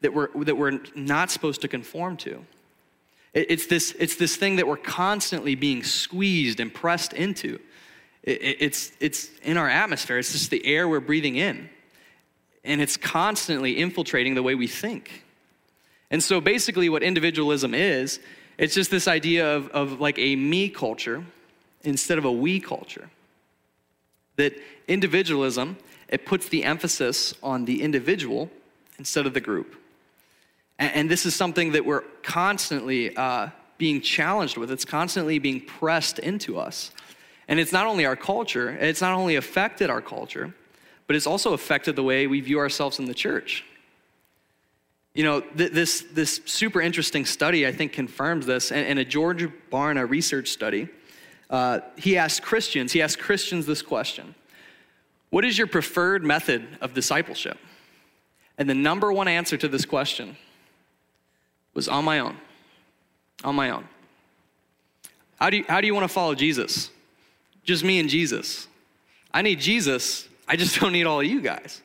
that 0.00 0.14
we're, 0.14 0.28
that 0.44 0.56
we're 0.56 0.78
not 0.94 1.30
supposed 1.30 1.60
to 1.62 1.68
conform 1.68 2.16
to. 2.18 2.44
It's 3.34 3.66
this, 3.66 3.94
it's 3.98 4.16
this 4.16 4.36
thing 4.36 4.56
that 4.56 4.66
we're 4.66 4.76
constantly 4.76 5.54
being 5.54 5.82
squeezed 5.82 6.60
and 6.60 6.72
pressed 6.72 7.12
into. 7.12 7.58
It's, 8.30 8.92
it's 9.00 9.30
in 9.42 9.56
our 9.56 9.68
atmosphere, 9.68 10.18
it's 10.18 10.32
just 10.32 10.50
the 10.50 10.64
air 10.66 10.86
we're 10.86 11.00
breathing 11.00 11.36
in. 11.36 11.70
And 12.62 12.82
it's 12.82 12.98
constantly 12.98 13.78
infiltrating 13.78 14.34
the 14.34 14.42
way 14.42 14.54
we 14.54 14.66
think. 14.66 15.24
And 16.10 16.22
so 16.22 16.40
basically, 16.40 16.90
what 16.90 17.02
individualism 17.02 17.72
is, 17.74 18.20
it's 18.58 18.74
just 18.74 18.90
this 18.90 19.08
idea 19.08 19.56
of, 19.56 19.68
of 19.68 20.00
like 20.00 20.18
a 20.18 20.36
me 20.36 20.68
culture 20.68 21.24
instead 21.84 22.18
of 22.18 22.26
a 22.26 22.32
we 22.32 22.60
culture. 22.60 23.08
That 24.36 24.52
individualism, 24.88 25.78
it 26.08 26.26
puts 26.26 26.50
the 26.50 26.64
emphasis 26.64 27.34
on 27.42 27.64
the 27.64 27.82
individual 27.82 28.50
instead 28.98 29.24
of 29.24 29.32
the 29.32 29.40
group. 29.40 29.74
And, 30.78 30.94
and 30.94 31.10
this 31.10 31.24
is 31.24 31.34
something 31.34 31.72
that 31.72 31.86
we're 31.86 32.04
constantly 32.22 33.16
uh, 33.16 33.48
being 33.78 34.02
challenged 34.02 34.58
with, 34.58 34.70
it's 34.70 34.84
constantly 34.84 35.38
being 35.38 35.62
pressed 35.62 36.18
into 36.18 36.58
us. 36.58 36.90
And 37.48 37.58
it's 37.58 37.72
not 37.72 37.86
only 37.86 38.04
our 38.04 38.16
culture, 38.16 38.70
it's 38.70 39.00
not 39.00 39.14
only 39.14 39.36
affected 39.36 39.88
our 39.88 40.02
culture, 40.02 40.54
but 41.06 41.16
it's 41.16 41.26
also 41.26 41.54
affected 41.54 41.96
the 41.96 42.02
way 42.02 42.26
we 42.26 42.40
view 42.40 42.58
ourselves 42.58 42.98
in 42.98 43.06
the 43.06 43.14
church. 43.14 43.64
You 45.14 45.24
know, 45.24 45.40
th- 45.40 45.72
this, 45.72 46.04
this 46.12 46.40
super 46.44 46.80
interesting 46.80 47.24
study, 47.24 47.66
I 47.66 47.72
think, 47.72 47.92
confirms 47.92 48.44
this. 48.44 48.70
And, 48.70 48.86
and 48.86 48.98
a 48.98 49.04
George 49.04 49.48
Barna 49.72 50.08
research 50.08 50.48
study, 50.48 50.88
uh, 51.48 51.80
he 51.96 52.18
asked 52.18 52.42
Christians, 52.42 52.92
he 52.92 53.00
asked 53.00 53.18
Christians 53.18 53.64
this 53.64 53.80
question 53.80 54.34
What 55.30 55.46
is 55.46 55.56
your 55.56 55.66
preferred 55.66 56.22
method 56.22 56.68
of 56.82 56.92
discipleship? 56.92 57.58
And 58.58 58.68
the 58.68 58.74
number 58.74 59.12
one 59.12 59.28
answer 59.28 59.56
to 59.56 59.68
this 59.68 59.86
question 59.86 60.36
was 61.72 61.88
on 61.88 62.04
my 62.04 62.18
own. 62.18 62.36
On 63.44 63.54
my 63.54 63.70
own. 63.70 63.88
How 65.36 65.48
do 65.48 65.56
you, 65.56 65.64
how 65.68 65.80
do 65.80 65.86
you 65.86 65.94
want 65.94 66.04
to 66.04 66.12
follow 66.12 66.34
Jesus? 66.34 66.90
Just 67.68 67.84
me 67.84 68.00
and 68.00 68.08
Jesus. 68.08 68.66
I 69.30 69.42
need 69.42 69.60
Jesus. 69.60 70.26
I 70.48 70.56
just 70.56 70.80
don't 70.80 70.90
need 70.90 71.04
all 71.04 71.20
of 71.20 71.26
you 71.26 71.42
guys. 71.42 71.82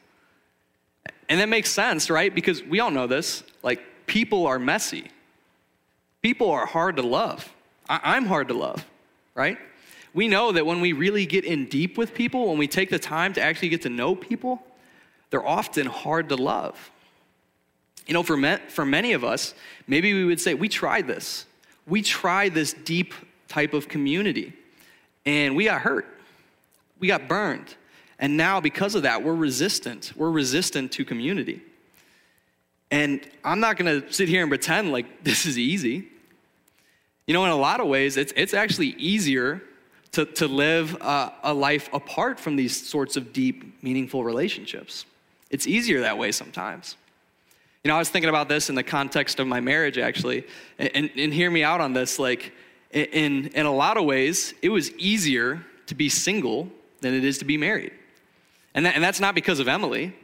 And 1.27 1.41
that 1.41 1.49
makes 1.49 1.69
sense, 1.69 2.09
right? 2.09 2.33
Because 2.33 2.63
we 2.63 2.79
all 2.79 2.89
know 2.89 3.05
this. 3.05 3.43
Like, 3.63 3.81
people 4.07 4.47
are 4.47 4.57
messy. 4.59 5.11
People 6.21 6.49
are 6.51 6.65
hard 6.65 6.95
to 6.95 7.01
love. 7.01 7.53
I- 7.89 7.99
I'm 8.01 8.25
hard 8.25 8.47
to 8.47 8.53
love, 8.53 8.85
right? 9.35 9.57
We 10.13 10.29
know 10.29 10.53
that 10.53 10.65
when 10.65 10.79
we 10.79 10.93
really 10.93 11.25
get 11.25 11.43
in 11.43 11.65
deep 11.65 11.97
with 11.97 12.13
people, 12.13 12.47
when 12.47 12.57
we 12.57 12.67
take 12.69 12.89
the 12.89 12.97
time 12.97 13.33
to 13.33 13.41
actually 13.41 13.67
get 13.67 13.81
to 13.81 13.89
know 13.89 14.15
people, 14.15 14.63
they're 15.31 15.45
often 15.45 15.85
hard 15.85 16.29
to 16.29 16.37
love. 16.37 16.91
You 18.07 18.13
know, 18.13 18.23
for, 18.23 18.37
me, 18.37 18.55
for 18.69 18.85
many 18.85 19.11
of 19.11 19.25
us, 19.25 19.53
maybe 19.85 20.13
we 20.13 20.23
would 20.23 20.39
say, 20.39 20.53
we 20.53 20.69
tried 20.69 21.07
this. 21.07 21.45
We 21.85 22.01
tried 22.01 22.53
this 22.53 22.71
deep 22.71 23.13
type 23.49 23.73
of 23.73 23.89
community 23.89 24.53
and 25.25 25.55
we 25.55 25.65
got 25.65 25.81
hurt. 25.81 26.05
We 26.99 27.07
got 27.07 27.27
burned. 27.27 27.75
And 28.19 28.37
now, 28.37 28.61
because 28.61 28.95
of 28.95 29.03
that, 29.03 29.23
we're 29.23 29.35
resistant. 29.35 30.13
We're 30.15 30.31
resistant 30.31 30.91
to 30.93 31.05
community. 31.05 31.61
And 32.91 33.27
I'm 33.43 33.59
not 33.59 33.77
to 33.77 34.11
sit 34.13 34.29
here 34.29 34.41
and 34.41 34.49
pretend 34.49 34.91
like 34.91 35.23
this 35.23 35.45
is 35.45 35.57
easy. 35.57 36.07
You 37.27 37.33
know, 37.33 37.45
in 37.45 37.51
a 37.51 37.55
lot 37.55 37.79
of 37.79 37.87
ways, 37.87 38.17
it's, 38.17 38.33
it's 38.35 38.53
actually 38.53 38.89
easier 38.97 39.61
to, 40.11 40.25
to 40.25 40.47
live 40.47 40.95
a, 41.01 41.33
a 41.43 41.53
life 41.53 41.89
apart 41.93 42.39
from 42.39 42.55
these 42.55 42.87
sorts 42.87 43.17
of 43.17 43.33
deep, 43.33 43.81
meaningful 43.83 44.23
relationships. 44.23 45.05
It's 45.49 45.65
easier 45.65 46.01
that 46.01 46.17
way 46.17 46.31
sometimes. 46.31 46.97
You 47.83 47.89
know, 47.89 47.95
I 47.95 47.99
was 47.99 48.09
thinking 48.09 48.29
about 48.29 48.47
this 48.47 48.69
in 48.69 48.75
the 48.75 48.83
context 48.83 49.39
of 49.39 49.47
my 49.47 49.59
marriage, 49.59 49.97
actually, 49.97 50.45
and, 50.79 50.89
and, 50.95 51.09
and 51.17 51.33
hear 51.33 51.51
me 51.51 51.63
out 51.63 51.81
on 51.81 51.93
this. 51.93 52.19
Like, 52.19 52.53
in, 52.93 53.47
in 53.47 53.65
a 53.65 53.71
lot 53.71 53.97
of 53.97 54.05
ways, 54.05 54.53
it 54.61 54.69
was 54.69 54.91
easier 54.91 55.65
to 55.87 55.95
be 55.95 56.09
single 56.09 56.69
than 57.01 57.13
it 57.13 57.23
is 57.23 57.39
to 57.39 57.45
be 57.45 57.57
married. 57.57 57.91
And, 58.73 58.85
that, 58.85 58.95
and 58.95 59.03
that's 59.03 59.19
not 59.19 59.35
because 59.35 59.59
of 59.59 59.67
Emily. 59.67 60.15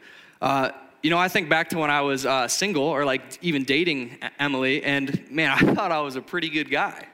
Uh, 0.41 0.71
you 1.01 1.09
know, 1.09 1.17
I 1.17 1.27
think 1.27 1.49
back 1.49 1.69
to 1.69 1.77
when 1.77 1.89
I 1.89 2.01
was 2.01 2.25
uh, 2.25 2.47
single 2.47 2.83
or 2.83 3.05
like 3.05 3.39
even 3.41 3.63
dating 3.63 4.17
Emily, 4.39 4.83
and 4.83 5.29
man, 5.31 5.51
I 5.59 5.73
thought 5.73 5.91
I 5.91 6.01
was 6.01 6.15
a 6.15 6.21
pretty 6.21 6.49
good 6.49 6.69
guy. 6.69 7.07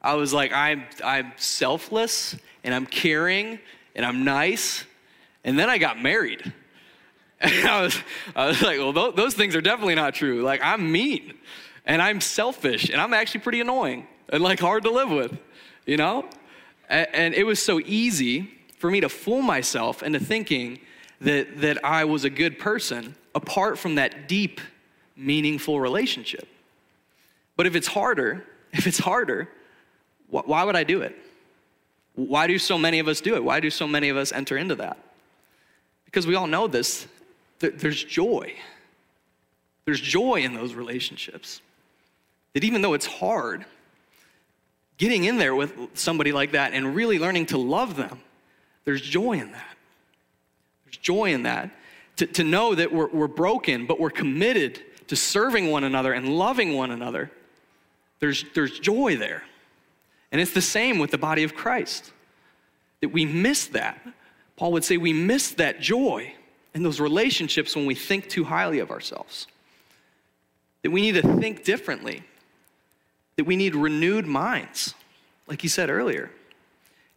I 0.00 0.14
was 0.14 0.32
like, 0.32 0.52
I'm, 0.52 0.84
I'm 1.02 1.32
selfless 1.36 2.36
and 2.62 2.74
I'm 2.74 2.86
caring 2.86 3.58
and 3.94 4.04
I'm 4.04 4.24
nice. 4.24 4.84
And 5.44 5.58
then 5.58 5.70
I 5.70 5.78
got 5.78 6.00
married. 6.00 6.52
And 7.40 7.68
I 7.68 7.82
was, 7.82 7.98
I 8.34 8.46
was 8.46 8.62
like, 8.62 8.78
well, 8.78 9.12
those 9.12 9.34
things 9.34 9.54
are 9.54 9.60
definitely 9.60 9.96
not 9.96 10.14
true. 10.14 10.42
Like, 10.42 10.62
I'm 10.62 10.90
mean 10.90 11.34
and 11.84 12.00
I'm 12.00 12.22
selfish 12.22 12.88
and 12.88 12.98
I'm 12.98 13.12
actually 13.12 13.40
pretty 13.40 13.60
annoying 13.60 14.06
and 14.28 14.42
like 14.42 14.60
hard 14.60 14.84
to 14.84 14.90
live 14.90 15.10
with, 15.10 15.38
you 15.86 15.96
know? 15.96 16.28
And 16.88 17.34
it 17.34 17.44
was 17.44 17.62
so 17.62 17.80
easy 17.80 18.50
for 18.78 18.90
me 18.90 19.00
to 19.00 19.08
fool 19.08 19.42
myself 19.42 20.02
into 20.02 20.20
thinking 20.20 20.80
that, 21.20 21.60
that 21.60 21.84
I 21.84 22.04
was 22.04 22.24
a 22.24 22.30
good 22.30 22.58
person 22.58 23.14
apart 23.34 23.78
from 23.78 23.94
that 23.96 24.28
deep, 24.28 24.60
meaningful 25.16 25.80
relationship. 25.80 26.46
But 27.56 27.66
if 27.66 27.74
it's 27.74 27.86
harder, 27.86 28.44
if 28.72 28.86
it's 28.86 28.98
harder, 28.98 29.48
why 30.28 30.64
would 30.64 30.76
I 30.76 30.84
do 30.84 31.02
it? 31.02 31.16
Why 32.14 32.46
do 32.46 32.58
so 32.58 32.78
many 32.78 32.98
of 32.98 33.08
us 33.08 33.20
do 33.20 33.34
it? 33.34 33.44
Why 33.44 33.60
do 33.60 33.70
so 33.70 33.86
many 33.86 34.08
of 34.08 34.16
us 34.16 34.32
enter 34.32 34.56
into 34.56 34.74
that? 34.76 34.98
Because 36.04 36.26
we 36.26 36.34
all 36.34 36.46
know 36.46 36.66
this 36.68 37.06
there's 37.58 38.04
joy. 38.04 38.54
There's 39.84 40.00
joy 40.00 40.42
in 40.42 40.54
those 40.54 40.74
relationships. 40.74 41.60
That 42.52 42.64
even 42.64 42.82
though 42.82 42.94
it's 42.94 43.06
hard, 43.06 43.64
getting 44.98 45.24
in 45.24 45.38
there 45.38 45.54
with 45.54 45.72
somebody 45.94 46.32
like 46.32 46.52
that 46.52 46.72
and 46.72 46.94
really 46.94 47.18
learning 47.18 47.46
to 47.46 47.58
love 47.58 47.96
them, 47.96 48.20
there's 48.84 49.00
joy 49.00 49.34
in 49.34 49.52
that. 49.52 49.76
There's 50.84 50.96
joy 50.96 51.32
in 51.32 51.44
that. 51.44 51.70
To, 52.16 52.26
to 52.26 52.44
know 52.44 52.74
that 52.74 52.92
we're, 52.92 53.08
we're 53.08 53.26
broken, 53.26 53.86
but 53.86 53.98
we're 53.98 54.10
committed 54.10 54.80
to 55.08 55.16
serving 55.16 55.70
one 55.70 55.84
another 55.84 56.12
and 56.12 56.28
loving 56.28 56.74
one 56.74 56.90
another. 56.90 57.30
There's, 58.20 58.44
there's 58.54 58.78
joy 58.78 59.16
there. 59.16 59.42
And 60.32 60.40
it's 60.40 60.52
the 60.52 60.62
same 60.62 60.98
with 60.98 61.10
the 61.10 61.18
body 61.18 61.44
of 61.44 61.54
Christ. 61.54 62.12
That 63.00 63.10
we 63.10 63.24
miss 63.24 63.66
that. 63.68 64.00
Paul 64.56 64.72
would 64.72 64.84
say 64.84 64.96
we 64.96 65.12
miss 65.12 65.50
that 65.52 65.80
joy 65.80 66.34
in 66.74 66.82
those 66.82 67.00
relationships 67.00 67.76
when 67.76 67.86
we 67.86 67.94
think 67.94 68.28
too 68.28 68.44
highly 68.44 68.78
of 68.78 68.90
ourselves. 68.90 69.46
That 70.82 70.90
we 70.90 71.00
need 71.00 71.20
to 71.20 71.36
think 71.36 71.64
differently. 71.64 72.22
That 73.36 73.44
we 73.44 73.56
need 73.56 73.74
renewed 73.74 74.26
minds, 74.26 74.94
like 75.46 75.62
he 75.62 75.68
said 75.68 75.90
earlier. 75.90 76.30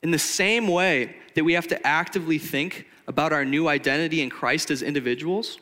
In 0.01 0.11
the 0.11 0.19
same 0.19 0.67
way 0.67 1.15
that 1.35 1.43
we 1.43 1.53
have 1.53 1.67
to 1.67 1.87
actively 1.87 2.37
think 2.37 2.87
about 3.07 3.31
our 3.33 3.45
new 3.45 3.67
identity 3.67 4.21
in 4.21 4.29
Christ 4.29 4.71
as 4.71 4.81
individuals, 4.81 5.59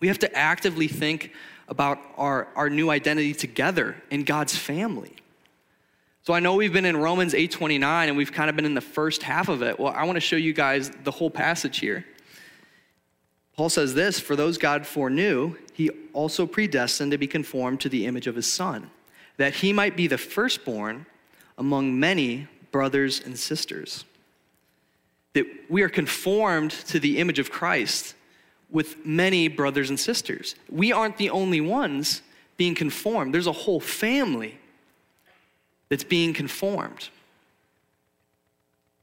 we 0.00 0.08
have 0.08 0.18
to 0.20 0.36
actively 0.36 0.88
think 0.88 1.32
about 1.68 1.98
our, 2.16 2.48
our 2.56 2.68
new 2.68 2.90
identity 2.90 3.32
together 3.32 3.96
in 4.10 4.24
God's 4.24 4.56
family. 4.56 5.14
So 6.22 6.34
I 6.34 6.40
know 6.40 6.54
we've 6.54 6.72
been 6.72 6.84
in 6.84 6.96
Romans 6.96 7.32
8:29 7.32 8.08
and 8.08 8.16
we've 8.16 8.32
kind 8.32 8.50
of 8.50 8.56
been 8.56 8.66
in 8.66 8.74
the 8.74 8.80
first 8.80 9.22
half 9.22 9.48
of 9.48 9.62
it. 9.62 9.80
Well, 9.80 9.92
I 9.96 10.04
want 10.04 10.16
to 10.16 10.20
show 10.20 10.36
you 10.36 10.52
guys 10.52 10.90
the 11.04 11.10
whole 11.10 11.30
passage 11.30 11.78
here. 11.78 12.04
Paul 13.56 13.68
says 13.68 13.94
this, 13.94 14.18
for 14.20 14.36
those 14.36 14.58
God 14.58 14.86
foreknew, 14.86 15.56
he 15.72 15.90
also 16.12 16.46
predestined 16.46 17.12
to 17.12 17.18
be 17.18 17.26
conformed 17.26 17.80
to 17.80 17.88
the 17.88 18.06
image 18.06 18.26
of 18.26 18.34
his 18.34 18.50
son, 18.50 18.90
that 19.40 19.54
he 19.54 19.72
might 19.72 19.96
be 19.96 20.06
the 20.06 20.18
firstborn 20.18 21.06
among 21.56 21.98
many 21.98 22.46
brothers 22.72 23.22
and 23.24 23.38
sisters. 23.38 24.04
That 25.32 25.46
we 25.70 25.80
are 25.80 25.88
conformed 25.88 26.72
to 26.88 27.00
the 27.00 27.16
image 27.16 27.38
of 27.38 27.50
Christ 27.50 28.14
with 28.68 29.06
many 29.06 29.48
brothers 29.48 29.88
and 29.88 29.98
sisters. 29.98 30.56
We 30.70 30.92
aren't 30.92 31.16
the 31.16 31.30
only 31.30 31.62
ones 31.62 32.20
being 32.58 32.74
conformed, 32.74 33.32
there's 33.32 33.46
a 33.46 33.52
whole 33.52 33.80
family 33.80 34.58
that's 35.88 36.04
being 36.04 36.34
conformed. 36.34 37.08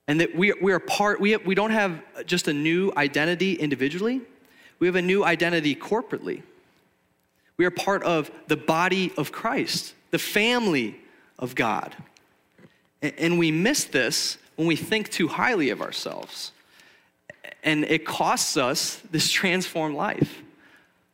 And 0.08 0.22
that 0.22 0.36
we, 0.36 0.54
we 0.62 0.72
are 0.72 0.80
part, 0.80 1.20
we, 1.20 1.36
we 1.38 1.56
don't 1.56 1.72
have 1.72 2.00
just 2.28 2.48
a 2.48 2.54
new 2.54 2.94
identity 2.96 3.54
individually, 3.54 4.22
we 4.78 4.86
have 4.86 4.98
a 4.98 5.02
new 5.02 5.26
identity 5.26 5.76
corporately. 5.76 6.44
We 7.58 7.66
are 7.66 7.72
part 7.72 8.04
of 8.04 8.30
the 8.46 8.56
body 8.56 9.12
of 9.18 9.32
Christ, 9.32 9.96
the 10.12 10.20
family 10.20 11.00
of 11.40 11.56
God. 11.56 11.96
And 13.02 13.38
we 13.38 13.52
miss 13.52 13.84
this 13.84 14.38
when 14.56 14.68
we 14.68 14.76
think 14.76 15.10
too 15.10 15.28
highly 15.28 15.70
of 15.70 15.82
ourselves 15.82 16.52
and 17.68 17.84
it 17.84 18.06
costs 18.06 18.56
us 18.56 19.02
this 19.12 19.30
transformed 19.30 19.96
life. 19.96 20.42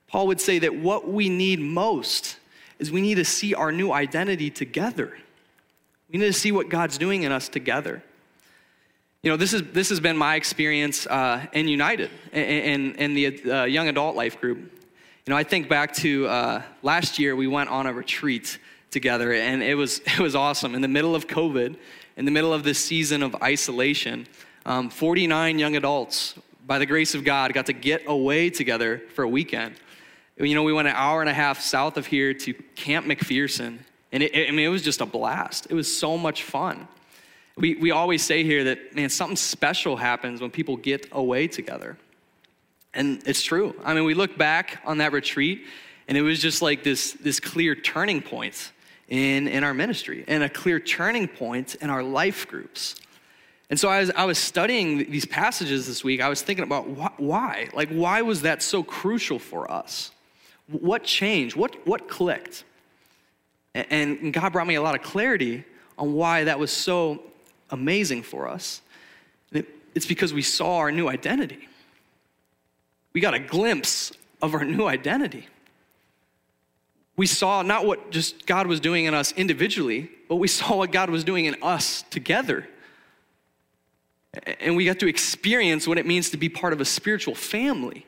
Paul 0.08 0.28
would 0.28 0.40
say 0.40 0.60
that 0.60 0.76
what 0.76 1.10
we 1.10 1.28
need 1.28 1.60
most 1.60 2.38
is 2.78 2.92
we 2.92 3.02
need 3.02 3.16
to 3.16 3.26
see 3.26 3.56
our 3.56 3.72
new 3.72 3.92
identity 3.92 4.52
together. 4.52 5.18
We 6.12 6.20
need 6.20 6.28
to 6.28 6.34
see 6.34 6.52
what 6.52 6.70
God's 6.70 7.00
doing 7.00 7.24
in 7.24 7.32
us 7.32 7.50
together. 7.50 8.04
You 9.24 9.32
know, 9.32 9.38
this, 9.38 9.54
is, 9.54 9.64
this 9.72 9.90
has 9.90 10.00
been 10.00 10.16
my 10.16 10.36
experience 10.36 11.08
uh, 11.08 11.44
in 11.54 11.68
United, 11.68 12.12
in, 12.32 12.94
in 12.96 13.14
the 13.16 13.52
uh, 13.52 13.64
young 13.64 13.88
adult 13.88 14.16
life 14.16 14.40
group. 14.40 14.58
You 14.60 15.32
know, 15.32 15.38
I 15.38 15.44
think 15.44 15.70
back 15.70 15.96
to 15.96 16.28
uh, 16.28 16.62
last 16.84 17.18
year, 17.18 17.36
we 17.36 17.48
went 17.48 17.70
on 17.70 17.88
a 17.88 17.94
retreat 17.94 18.60
together, 18.94 19.34
and 19.34 19.62
it 19.62 19.76
was, 19.76 20.00
it 20.06 20.20
was 20.20 20.36
awesome. 20.36 20.76
In 20.76 20.82
the 20.82 20.88
middle 20.88 21.16
of 21.16 21.28
COVID, 21.28 21.76
in 22.16 22.26
the 22.26 22.32
middle 22.32 22.54
of 22.54 22.64
this 22.64 22.80
season 22.80 23.24
of 23.24 23.36
isolation, 23.42 24.28
um, 24.66 24.90
49 24.90 25.60
young 25.60 25.76
adults, 25.76 26.36
by 26.66 26.80
the 26.80 26.86
grace 26.86 27.14
of 27.14 27.26
God, 27.26 27.54
got 27.54 27.66
to 27.66 27.74
get 27.74 28.04
away 28.08 28.50
together 28.50 29.02
for 29.16 29.24
a 29.24 29.28
weekend. 29.28 29.76
You 30.38 30.56
know, 30.56 30.64
we 30.64 30.74
went 30.74 30.88
an 30.88 30.96
hour 30.96 31.22
and 31.22 31.30
a 31.30 31.34
half 31.34 31.60
south 31.60 31.98
of 31.98 32.06
here 32.06 32.34
to 32.34 32.54
Camp 32.76 33.06
McPherson, 33.06 33.80
and 34.12 34.24
it, 34.24 34.34
it, 34.34 34.48
I 34.48 34.52
mean, 34.52 34.66
it 34.66 34.70
was 34.70 34.82
just 34.82 35.02
a 35.02 35.06
blast. 35.06 35.68
It 35.70 35.74
was 35.74 35.94
so 35.94 36.18
much 36.18 36.44
fun. 36.44 36.88
We, 37.56 37.76
we 37.76 37.92
always 37.92 38.24
say 38.24 38.44
here 38.44 38.64
that, 38.64 38.96
man, 38.96 39.10
something 39.10 39.36
special 39.36 39.98
happens 39.98 40.42
when 40.42 40.50
people 40.50 40.78
get 40.78 41.08
away 41.12 41.48
together. 41.48 41.98
And 42.94 43.22
it's 43.28 43.44
true. 43.44 43.76
I 43.84 43.94
mean, 43.94 44.06
we 44.06 44.14
look 44.14 44.38
back 44.38 44.82
on 44.86 45.00
that 45.00 45.12
retreat, 45.12 45.66
and 46.08 46.18
it 46.18 46.22
was 46.22 46.40
just 46.40 46.62
like 46.62 46.84
this, 46.84 47.14
this 47.14 47.40
clear 47.40 47.76
turning 47.76 48.22
point 48.22 48.72
in, 49.14 49.48
in 49.48 49.64
our 49.64 49.76
ministry 49.76 50.24
and 50.28 50.42
a 50.42 50.50
clear 50.50 50.80
turning 50.80 51.28
point 51.28 51.76
in 51.76 51.92
our 51.92 52.02
life 52.02 52.48
groups. 52.48 52.96
And 53.70 53.80
so 53.80 53.92
as 53.92 54.10
I 54.10 54.26
was 54.26 54.40
studying 54.40 55.12
these 55.12 55.26
passages 55.26 55.86
this 55.86 56.04
week, 56.04 56.20
I 56.20 56.30
was 56.30 56.42
thinking 56.42 56.64
about 56.64 57.20
why? 57.20 57.70
Like, 57.76 57.90
why 57.90 58.24
was 58.24 58.42
that 58.42 58.64
so 58.64 58.82
crucial 58.82 59.38
for 59.38 59.70
us? 59.70 60.10
What 60.68 61.04
changed? 61.04 61.56
What, 61.56 61.86
what 61.86 62.10
clicked? 62.10 62.64
And 63.76 64.34
God 64.34 64.52
brought 64.52 64.66
me 64.66 64.76
a 64.76 64.82
lot 64.82 64.96
of 64.96 65.04
clarity 65.04 65.64
on 65.96 66.14
why 66.14 66.46
that 66.46 66.58
was 66.58 66.72
so 66.72 67.22
amazing 67.70 68.24
for 68.24 68.48
us. 68.48 68.82
It's 69.52 70.08
because 70.08 70.34
we 70.34 70.42
saw 70.42 70.78
our 70.78 70.92
new 70.92 71.08
identity. 71.08 71.68
We 73.14 73.22
got 73.22 73.36
a 73.36 73.40
glimpse 73.40 74.12
of 74.42 74.56
our 74.56 74.66
new 74.66 74.88
identity. 74.88 75.46
We 77.16 77.28
saw 77.28 77.62
not 77.62 77.86
what 77.86 78.12
just 78.12 78.46
God 78.46 78.68
was 78.68 78.80
doing 78.80 79.06
in 79.06 79.14
us 79.14 79.32
individually, 79.34 80.10
but 80.28 80.38
we 80.38 80.48
saw 80.48 80.78
what 80.78 80.92
God 80.92 81.10
was 81.10 81.24
doing 81.24 81.46
in 81.46 81.56
us 81.62 82.04
together 82.10 82.68
and 84.60 84.76
we 84.76 84.86
got 84.86 85.00
to 85.00 85.08
experience 85.08 85.88
what 85.88 85.98
it 85.98 86.06
means 86.06 86.32
to 86.32 86.38
be 86.38 86.50
part 86.50 86.74
of 86.74 86.82
a 86.82 86.86
spiritual 86.86 87.36
family. 87.36 88.06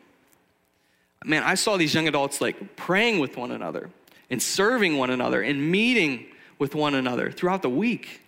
Man, 1.24 1.44
I 1.44 1.56
saw 1.56 1.78
these 1.78 1.94
young 1.94 2.08
adults 2.08 2.42
like 2.42 2.76
praying 2.76 3.20
with 3.20 3.38
one 3.38 3.52
another 3.52 3.90
and 4.30 4.42
serving 4.42 4.98
one 4.98 5.10
another 5.10 5.42
and 5.42 5.72
meeting 5.72 6.26
with 6.58 6.76
one 6.76 6.96
another 6.96 7.32
throughout 7.32 7.62
the 7.62 7.70
week. 7.70 8.22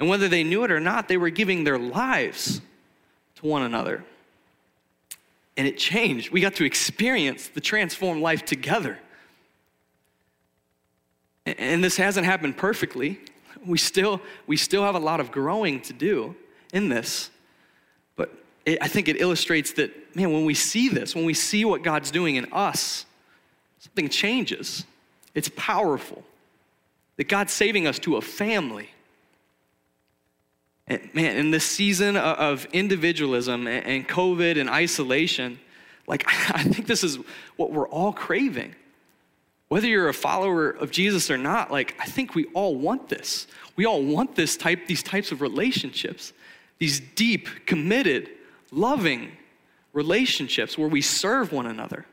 And 0.00 0.08
whether 0.08 0.28
they 0.28 0.44
knew 0.44 0.64
it 0.64 0.70
or 0.70 0.80
not, 0.80 1.08
they 1.08 1.16
were 1.16 1.30
giving 1.30 1.64
their 1.64 1.78
lives 1.78 2.60
to 3.36 3.46
one 3.46 3.62
another. 3.62 4.04
And 5.56 5.66
it 5.66 5.76
changed. 5.76 6.30
We 6.30 6.40
got 6.40 6.54
to 6.56 6.64
experience 6.64 7.48
the 7.48 7.60
transformed 7.60 8.22
life 8.22 8.44
together. 8.44 8.98
And 11.56 11.82
this 11.82 11.96
hasn't 11.96 12.26
happened 12.26 12.56
perfectly. 12.56 13.20
We 13.64 13.78
still, 13.78 14.20
we 14.46 14.56
still 14.56 14.84
have 14.84 14.94
a 14.94 15.00
lot 15.00 15.20
of 15.20 15.30
growing 15.30 15.80
to 15.82 15.92
do 15.92 16.36
in 16.72 16.88
this. 16.88 17.30
But 18.16 18.32
it, 18.64 18.78
I 18.80 18.88
think 18.88 19.08
it 19.08 19.20
illustrates 19.20 19.72
that, 19.72 20.14
man, 20.14 20.32
when 20.32 20.44
we 20.44 20.54
see 20.54 20.88
this, 20.88 21.14
when 21.14 21.24
we 21.24 21.34
see 21.34 21.64
what 21.64 21.82
God's 21.82 22.10
doing 22.10 22.36
in 22.36 22.52
us, 22.52 23.06
something 23.78 24.08
changes. 24.08 24.84
It's 25.34 25.50
powerful. 25.56 26.22
That 27.16 27.28
God's 27.28 27.52
saving 27.52 27.86
us 27.86 27.98
to 28.00 28.16
a 28.16 28.20
family. 28.20 28.90
And 30.86 31.14
man, 31.14 31.36
in 31.36 31.50
this 31.50 31.64
season 31.64 32.16
of 32.16 32.66
individualism 32.72 33.66
and 33.66 34.08
COVID 34.08 34.58
and 34.58 34.70
isolation, 34.70 35.58
like 36.06 36.24
I 36.54 36.62
think 36.62 36.86
this 36.86 37.04
is 37.04 37.18
what 37.56 37.72
we're 37.72 37.88
all 37.88 38.12
craving. 38.12 38.74
Whether 39.68 39.86
you're 39.86 40.08
a 40.08 40.14
follower 40.14 40.70
of 40.70 40.90
Jesus 40.90 41.30
or 41.30 41.36
not, 41.36 41.70
like 41.70 41.94
I 42.00 42.06
think 42.06 42.34
we 42.34 42.46
all 42.54 42.74
want 42.74 43.08
this. 43.08 43.46
We 43.76 43.84
all 43.84 44.02
want 44.02 44.34
this 44.34 44.56
type, 44.56 44.86
these 44.86 45.02
types 45.02 45.30
of 45.30 45.40
relationships 45.40 46.32
these 46.78 47.00
deep, 47.00 47.66
committed, 47.66 48.30
loving 48.70 49.32
relationships 49.92 50.78
where 50.78 50.88
we 50.88 51.00
serve 51.00 51.52
one 51.52 51.66
another. 51.66 52.06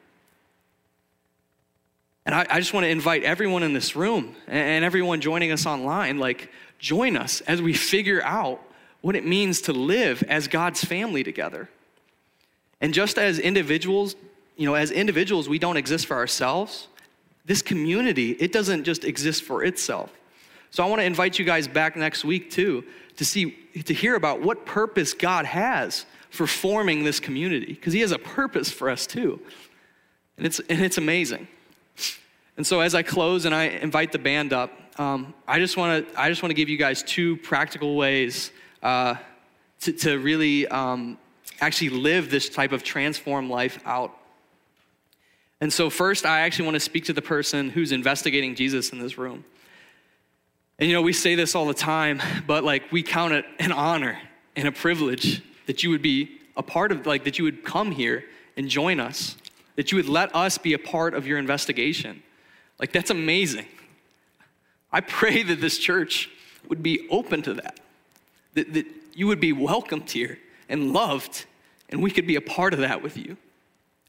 And 2.26 2.34
I, 2.34 2.46
I, 2.50 2.60
just 2.60 2.74
want 2.74 2.86
to 2.86 2.89
invite 2.89 3.24
everyone 3.24 3.62
in 3.62 3.74
this 3.74 3.96
room 3.96 4.36
and 4.48 4.84
everyone 4.84 5.22
joining 5.22 5.52
us 5.52 5.68
online, 5.68 6.18
like, 6.18 6.52
join 6.80 7.15
us 7.15 7.41
as 7.41 7.62
we 7.62 7.74
figure 7.74 8.24
out 8.24 8.60
what 9.02 9.15
it 9.15 9.26
means 9.26 9.62
to 9.62 9.74
live 9.74 10.24
as 10.24 10.48
God's 10.48 10.84
family 10.84 11.24
together. 11.24 11.70
And 12.82 12.94
just 12.94 13.20
as 13.20 13.38
individuals, 13.38 14.15
you 14.58 14.65
know, 14.65 14.74
as 14.74 14.89
individuals, 14.89 15.48
we 15.48 15.60
don't 15.60 15.78
exist 15.78 16.08
for 16.08 16.15
ourselves. 16.15 16.88
This 17.45 17.62
community, 17.62 18.31
it 18.31 18.51
doesn't 18.51 18.84
just 18.84 19.03
exist 19.03 19.43
for 19.43 19.63
itself. 19.63 20.12
So 20.71 20.84
I 20.84 20.88
want 20.88 20.99
to 20.99 21.05
invite 21.05 21.39
you 21.39 21.45
guys 21.45 21.67
back 21.67 21.95
next 21.95 22.25
week 22.25 22.51
too 22.51 22.84
to 23.17 23.25
see 23.25 23.51
to 23.86 23.93
hear 23.93 24.15
about 24.15 24.41
what 24.41 24.65
purpose 24.65 25.13
God 25.13 25.45
has 25.45 26.05
for 26.29 26.47
forming 26.47 27.03
this 27.03 27.19
community 27.19 27.67
because 27.67 27.93
he 27.93 28.01
has 28.01 28.12
a 28.12 28.19
purpose 28.19 28.69
for 28.69 28.89
us 28.89 29.08
too. 29.08 29.39
And 30.38 30.45
it's 30.45 30.60
and 30.60 30.81
it's 30.81 30.97
amazing. 30.97 31.47
And 32.58 32.65
so 32.65 32.79
as 32.81 32.95
I 32.95 33.03
close 33.03 33.45
and 33.45 33.53
I 33.53 33.65
invite 33.65 34.12
the 34.12 34.19
band 34.19 34.53
up, 34.53 34.71
um, 34.99 35.34
I 35.47 35.60
just 35.60 35.77
want 35.77 36.08
to 36.08 36.19
I 36.19 36.29
just 36.29 36.41
want 36.41 36.51
to 36.51 36.55
give 36.55 36.69
you 36.69 36.77
guys 36.77 37.03
two 37.03 37.38
practical 37.38 37.95
ways 37.95 38.51
uh, 38.81 39.15
to, 39.81 39.91
to 39.93 40.19
really 40.19 40.67
um, 40.67 41.17
actually 41.62 41.89
live 41.89 42.29
this 42.29 42.49
type 42.49 42.71
of 42.71 42.84
transform 42.84 43.49
life 43.49 43.79
out. 43.86 44.17
And 45.65 45.73
so 45.73 45.89
first, 45.89 46.28
I 46.28 46.41
actually 46.41 46.65
want 46.65 46.75
to 46.75 46.80
speak 46.80 47.06
to 47.06 47.13
the 47.13 47.23
person 47.23 47.71
who's 47.71 47.91
investigating 47.91 48.54
Jesus 48.54 48.91
in 48.91 48.99
this 48.99 49.17
room. 49.17 49.43
And 50.78 50.88
you 50.88 50.93
know, 50.93 51.01
we 51.01 51.12
say 51.12 51.34
this 51.34 51.56
all 51.56 51.65
the 51.65 51.73
time, 51.73 52.21
but 52.45 52.63
like 52.63 52.91
we 52.91 53.01
count 53.01 53.34
it 53.34 53.45
an 53.58 53.71
honor 53.71 54.19
and 54.56 54.67
a 54.67 54.71
privilege 54.71 55.41
that 55.65 55.82
you 55.82 55.89
would 55.89 56.04
be 56.04 56.38
a 56.56 56.62
part 56.62 56.91
of, 56.91 57.08
like 57.08 57.23
that 57.23 57.39
you 57.39 57.45
would 57.45 57.65
come 57.65 57.89
here 57.89 58.25
and 58.56 58.69
join 58.69 58.99
us, 58.99 59.38
that 59.75 59.91
you 59.91 59.95
would 59.95 60.08
let 60.08 60.36
us 60.36 60.60
be 60.60 60.73
a 60.73 60.78
part 60.78 61.15
of 61.15 61.25
your 61.25 61.39
investigation. 61.39 62.21
Like 62.78 62.91
that's 62.91 63.10
amazing. 63.10 63.65
I 64.91 65.01
pray 65.01 65.41
that 65.41 65.62
this 65.62 65.80
church 65.80 66.30
would 66.69 66.84
be 66.84 67.08
open 67.10 67.41
to 67.41 67.56
that, 67.56 67.80
that, 68.54 68.71
that 68.71 68.86
you 69.15 69.25
would 69.25 69.39
be 69.39 69.51
welcomed 69.51 70.12
here 70.12 70.38
and 70.69 70.93
loved, 70.93 71.47
and 71.89 72.04
we 72.04 72.12
could 72.12 72.28
be 72.28 72.36
a 72.36 72.41
part 72.41 72.75
of 72.75 72.82
that 72.82 73.01
with 73.01 73.17
you. 73.17 73.36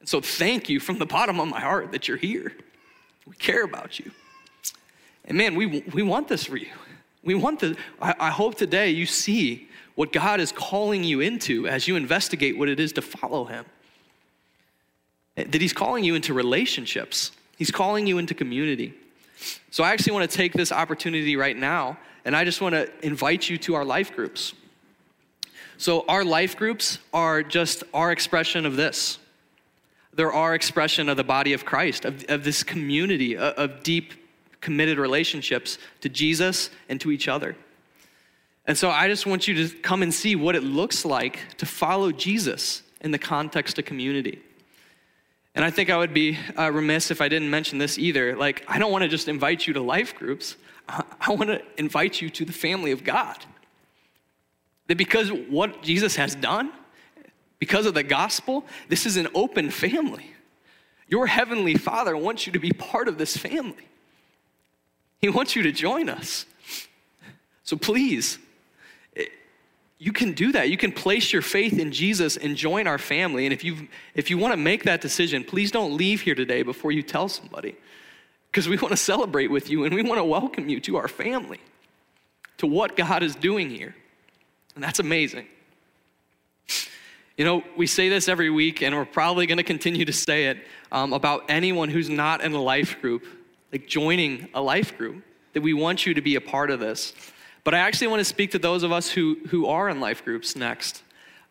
So, 0.06 0.20
thank 0.20 0.68
you 0.68 0.78
from 0.78 0.98
the 0.98 1.04
bottom 1.04 1.40
of 1.40 1.48
my 1.48 1.60
heart 1.60 1.90
that 1.92 2.06
you're 2.06 2.16
here. 2.16 2.52
We 3.26 3.34
care 3.34 3.64
about 3.64 3.98
you. 3.98 4.12
And 5.24 5.36
man, 5.36 5.56
we, 5.56 5.66
we 5.92 6.02
want 6.02 6.28
this 6.28 6.44
for 6.44 6.56
you. 6.56 6.70
We 7.24 7.34
want 7.34 7.58
the, 7.58 7.76
I, 8.00 8.14
I 8.20 8.30
hope 8.30 8.54
today 8.54 8.90
you 8.90 9.04
see 9.04 9.68
what 9.96 10.12
God 10.12 10.38
is 10.38 10.52
calling 10.52 11.02
you 11.02 11.20
into 11.20 11.66
as 11.66 11.88
you 11.88 11.96
investigate 11.96 12.56
what 12.56 12.68
it 12.68 12.78
is 12.78 12.92
to 12.92 13.02
follow 13.02 13.46
Him. 13.46 13.64
That 15.34 15.60
He's 15.60 15.72
calling 15.72 16.04
you 16.04 16.14
into 16.14 16.32
relationships, 16.32 17.32
He's 17.58 17.72
calling 17.72 18.06
you 18.06 18.18
into 18.18 18.32
community. 18.32 18.94
So 19.72 19.82
I 19.82 19.92
actually 19.92 20.12
want 20.12 20.30
to 20.30 20.36
take 20.36 20.52
this 20.52 20.70
opportunity 20.70 21.34
right 21.34 21.56
now, 21.56 21.98
and 22.24 22.36
I 22.36 22.44
just 22.44 22.60
want 22.60 22.74
to 22.74 22.88
invite 23.04 23.50
you 23.50 23.58
to 23.58 23.74
our 23.74 23.84
life 23.84 24.14
groups. 24.14 24.54
So, 25.78 26.06
our 26.08 26.24
life 26.24 26.56
groups 26.56 27.00
are 27.12 27.42
just 27.42 27.82
our 27.92 28.10
expression 28.10 28.64
of 28.64 28.76
this. 28.76 29.18
They're 30.16 30.32
our 30.32 30.54
expression 30.54 31.08
of 31.08 31.16
the 31.16 31.24
body 31.24 31.52
of 31.52 31.64
Christ, 31.64 32.04
of, 32.04 32.24
of 32.28 32.42
this 32.42 32.62
community 32.62 33.36
of, 33.36 33.54
of 33.54 33.82
deep, 33.82 34.14
committed 34.60 34.98
relationships 34.98 35.78
to 36.00 36.08
Jesus 36.08 36.70
and 36.88 37.00
to 37.02 37.10
each 37.10 37.28
other. 37.28 37.54
And 38.66 38.76
so, 38.76 38.90
I 38.90 39.06
just 39.06 39.26
want 39.26 39.46
you 39.46 39.68
to 39.68 39.76
come 39.76 40.02
and 40.02 40.12
see 40.12 40.34
what 40.34 40.56
it 40.56 40.64
looks 40.64 41.04
like 41.04 41.56
to 41.58 41.66
follow 41.66 42.10
Jesus 42.10 42.82
in 43.00 43.12
the 43.12 43.18
context 43.18 43.78
of 43.78 43.84
community. 43.84 44.40
And 45.54 45.64
I 45.64 45.70
think 45.70 45.88
I 45.88 45.96
would 45.96 46.12
be 46.12 46.36
uh, 46.58 46.70
remiss 46.70 47.10
if 47.10 47.20
I 47.20 47.28
didn't 47.28 47.48
mention 47.48 47.78
this 47.78 47.98
either. 47.98 48.36
Like, 48.36 48.64
I 48.68 48.78
don't 48.78 48.92
want 48.92 49.02
to 49.02 49.08
just 49.08 49.28
invite 49.28 49.66
you 49.66 49.72
to 49.74 49.80
life 49.80 50.14
groups, 50.14 50.56
I 50.88 51.30
want 51.30 51.50
to 51.50 51.62
invite 51.78 52.20
you 52.20 52.30
to 52.30 52.44
the 52.44 52.52
family 52.52 52.92
of 52.92 53.02
God. 53.02 53.36
That 54.86 54.98
because 54.98 55.32
what 55.32 55.82
Jesus 55.82 56.14
has 56.16 56.34
done, 56.34 56.70
because 57.58 57.86
of 57.86 57.94
the 57.94 58.02
gospel, 58.02 58.64
this 58.88 59.06
is 59.06 59.16
an 59.16 59.28
open 59.34 59.70
family. 59.70 60.30
Your 61.08 61.26
heavenly 61.26 61.74
Father 61.74 62.16
wants 62.16 62.46
you 62.46 62.52
to 62.52 62.58
be 62.58 62.72
part 62.72 63.08
of 63.08 63.18
this 63.18 63.36
family. 63.36 63.88
He 65.20 65.28
wants 65.28 65.56
you 65.56 65.62
to 65.62 65.72
join 65.72 66.08
us. 66.08 66.46
So 67.62 67.76
please, 67.76 68.38
you 69.98 70.12
can 70.12 70.32
do 70.32 70.52
that. 70.52 70.68
You 70.68 70.76
can 70.76 70.92
place 70.92 71.32
your 71.32 71.42
faith 71.42 71.78
in 71.78 71.90
Jesus 71.90 72.36
and 72.36 72.54
join 72.56 72.86
our 72.86 72.98
family. 72.98 73.46
And 73.46 73.52
if 73.52 73.64
you 73.64 73.88
if 74.14 74.30
you 74.30 74.36
want 74.36 74.52
to 74.52 74.56
make 74.56 74.84
that 74.84 75.00
decision, 75.00 75.42
please 75.42 75.70
don't 75.70 75.96
leave 75.96 76.20
here 76.20 76.34
today 76.34 76.62
before 76.62 76.92
you 76.92 77.02
tell 77.02 77.28
somebody. 77.28 77.76
Because 78.50 78.68
we 78.68 78.76
want 78.76 78.90
to 78.90 78.96
celebrate 78.96 79.48
with 79.48 79.70
you 79.70 79.84
and 79.84 79.94
we 79.94 80.02
want 80.02 80.18
to 80.18 80.24
welcome 80.24 80.68
you 80.68 80.80
to 80.80 80.96
our 80.96 81.08
family, 81.08 81.60
to 82.58 82.66
what 82.66 82.96
God 82.96 83.22
is 83.22 83.34
doing 83.34 83.70
here. 83.70 83.94
And 84.74 84.84
that's 84.84 84.98
amazing. 84.98 85.46
You 87.36 87.44
know, 87.44 87.62
we 87.76 87.86
say 87.86 88.08
this 88.08 88.28
every 88.28 88.48
week, 88.48 88.80
and 88.80 88.96
we're 88.96 89.04
probably 89.04 89.46
going 89.46 89.58
to 89.58 89.62
continue 89.62 90.06
to 90.06 90.12
say 90.12 90.46
it 90.46 90.58
um, 90.90 91.12
about 91.12 91.44
anyone 91.50 91.90
who's 91.90 92.08
not 92.08 92.40
in 92.40 92.54
a 92.54 92.62
life 92.62 92.98
group, 93.02 93.26
like 93.70 93.86
joining 93.86 94.48
a 94.54 94.62
life 94.62 94.96
group, 94.96 95.22
that 95.52 95.60
we 95.60 95.74
want 95.74 96.06
you 96.06 96.14
to 96.14 96.22
be 96.22 96.36
a 96.36 96.40
part 96.40 96.70
of 96.70 96.80
this. 96.80 97.12
But 97.62 97.74
I 97.74 97.80
actually 97.80 98.06
want 98.06 98.20
to 98.20 98.24
speak 98.24 98.52
to 98.52 98.58
those 98.58 98.82
of 98.82 98.90
us 98.90 99.10
who, 99.10 99.36
who 99.48 99.66
are 99.66 99.90
in 99.90 100.00
life 100.00 100.24
groups 100.24 100.56
next. 100.56 101.02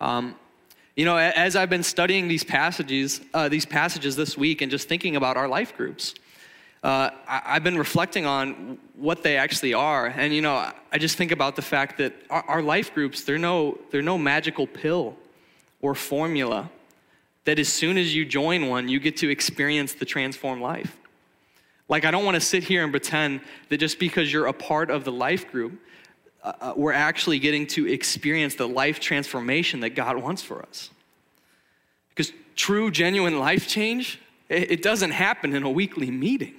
Um, 0.01 0.33
you 0.95 1.05
know, 1.05 1.17
as 1.17 1.55
I've 1.55 1.69
been 1.69 1.83
studying 1.83 2.27
these 2.27 2.43
passages, 2.43 3.21
uh, 3.35 3.47
these 3.47 3.67
passages 3.67 4.15
this 4.15 4.35
week, 4.35 4.63
and 4.63 4.71
just 4.71 4.89
thinking 4.89 5.15
about 5.15 5.37
our 5.37 5.47
life 5.47 5.77
groups, 5.77 6.15
uh, 6.83 7.11
I, 7.27 7.53
have 7.53 7.63
been 7.63 7.77
reflecting 7.77 8.25
on 8.25 8.79
what 8.95 9.21
they 9.21 9.37
actually 9.37 9.75
are, 9.75 10.07
and 10.07 10.33
you 10.33 10.41
know, 10.41 10.71
I 10.91 10.97
just 10.97 11.15
think 11.15 11.31
about 11.31 11.55
the 11.55 11.61
fact 11.61 11.99
that 11.99 12.13
our, 12.31 12.43
our 12.47 12.61
life 12.63 12.91
groups 12.93 13.23
they're 13.23 13.37
no 13.37 13.77
they're 13.91 14.01
no 14.01 14.17
magical 14.17 14.65
pill 14.65 15.15
or 15.81 15.95
formula 15.95 16.69
that 17.45 17.59
as 17.59 17.69
soon 17.69 17.97
as 17.97 18.13
you 18.15 18.25
join 18.25 18.67
one, 18.67 18.89
you 18.89 18.99
get 18.99 19.17
to 19.17 19.29
experience 19.29 19.93
the 19.93 20.05
transformed 20.05 20.61
life. 20.61 20.97
Like, 21.87 22.03
I 22.03 22.11
don't 22.11 22.25
want 22.25 22.35
to 22.35 22.41
sit 22.41 22.63
here 22.63 22.83
and 22.83 22.91
pretend 22.91 23.41
that 23.69 23.77
just 23.77 23.99
because 23.99 24.33
you're 24.33 24.47
a 24.47 24.53
part 24.53 24.89
of 24.89 25.03
the 25.03 25.11
life 25.11 25.51
group, 25.51 25.79
uh, 26.43 26.53
uh, 26.59 26.73
we're 26.75 26.93
actually 26.93 27.37
getting 27.37 27.67
to 27.67 27.87
experience 27.87 28.55
the 28.55 28.67
life 28.67 28.99
transformation 28.99 29.81
that 29.81 29.91
God 29.91 30.17
wants 30.17 30.41
for 30.41 30.63
us. 30.63 30.89
Because 32.09 32.33
true, 32.55 32.89
genuine 32.89 33.39
life 33.39 33.67
change, 33.67 34.19
it, 34.49 34.71
it 34.71 34.81
doesn't 34.81 35.11
happen 35.11 35.55
in 35.55 35.61
a 35.63 35.69
weekly 35.69 36.09
meeting. 36.09 36.55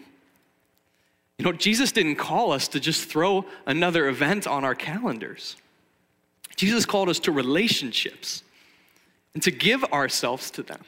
You 1.39 1.45
know, 1.45 1.53
Jesus 1.53 1.93
didn't 1.93 2.17
call 2.17 2.53
us 2.53 2.69
to 2.69 2.81
just 2.81 3.09
throw 3.09 3.45
another 3.67 4.09
event 4.09 4.47
on 4.47 4.65
our 4.65 4.75
calendars. 4.75 5.57
Jesus 6.55 6.87
called 6.87 7.09
us 7.09 7.19
to 7.21 7.33
relationships 7.33 8.43
and 9.37 9.43
to 9.43 9.51
give 9.51 9.85
ourselves 9.93 10.51
to 10.51 10.63
them 10.63 10.81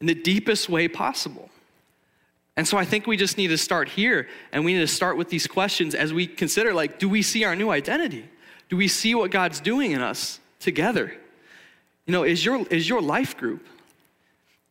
in 0.00 0.06
the 0.06 0.14
deepest 0.14 0.70
way 0.70 0.88
possible. 0.88 1.50
And 2.56 2.66
so 2.66 2.78
I 2.78 2.86
think 2.86 3.06
we 3.06 3.18
just 3.18 3.36
need 3.36 3.48
to 3.48 3.58
start 3.58 3.90
here 3.90 4.28
and 4.50 4.64
we 4.64 4.72
need 4.72 4.80
to 4.80 4.86
start 4.86 5.18
with 5.18 5.28
these 5.28 5.46
questions 5.46 5.94
as 5.94 6.10
we 6.10 6.26
consider 6.26 6.72
like, 6.72 6.98
do 6.98 7.06
we 7.06 7.20
see 7.20 7.44
our 7.44 7.54
new 7.54 7.68
identity? 7.68 8.26
Do 8.70 8.78
we 8.78 8.88
see 8.88 9.14
what 9.14 9.30
God's 9.30 9.60
doing 9.60 9.90
in 9.90 10.00
us 10.00 10.40
together? 10.58 11.12
You 12.06 12.12
know, 12.12 12.22
is 12.22 12.42
your, 12.42 12.66
is 12.68 12.88
your 12.88 13.02
life 13.02 13.36
group, 13.36 13.66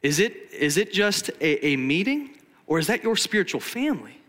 is 0.02 0.18
it, 0.18 0.52
is 0.52 0.78
it 0.78 0.92
just 0.92 1.30
a, 1.40 1.64
a 1.64 1.76
meeting 1.76 2.40
or 2.66 2.80
is 2.80 2.88
that 2.88 3.04
your 3.04 3.16
spiritual 3.16 3.62
family? 3.62 4.20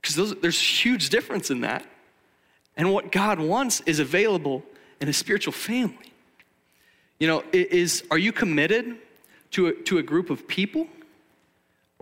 Because 0.00 0.34
there's 0.40 0.58
huge 0.58 1.10
difference 1.10 1.50
in 1.50 1.60
that. 1.60 1.84
And 2.74 2.90
what 2.90 3.12
God 3.12 3.38
wants 3.38 3.82
is 3.82 3.98
available 3.98 4.62
in 4.98 5.10
a 5.10 5.12
spiritual 5.12 5.52
family. 5.52 6.11
You 7.22 7.28
know, 7.28 7.44
is, 7.52 8.02
are 8.10 8.18
you 8.18 8.32
committed 8.32 8.96
to 9.52 9.68
a, 9.68 9.72
to 9.82 9.98
a 9.98 10.02
group 10.02 10.28
of 10.28 10.48
people? 10.48 10.88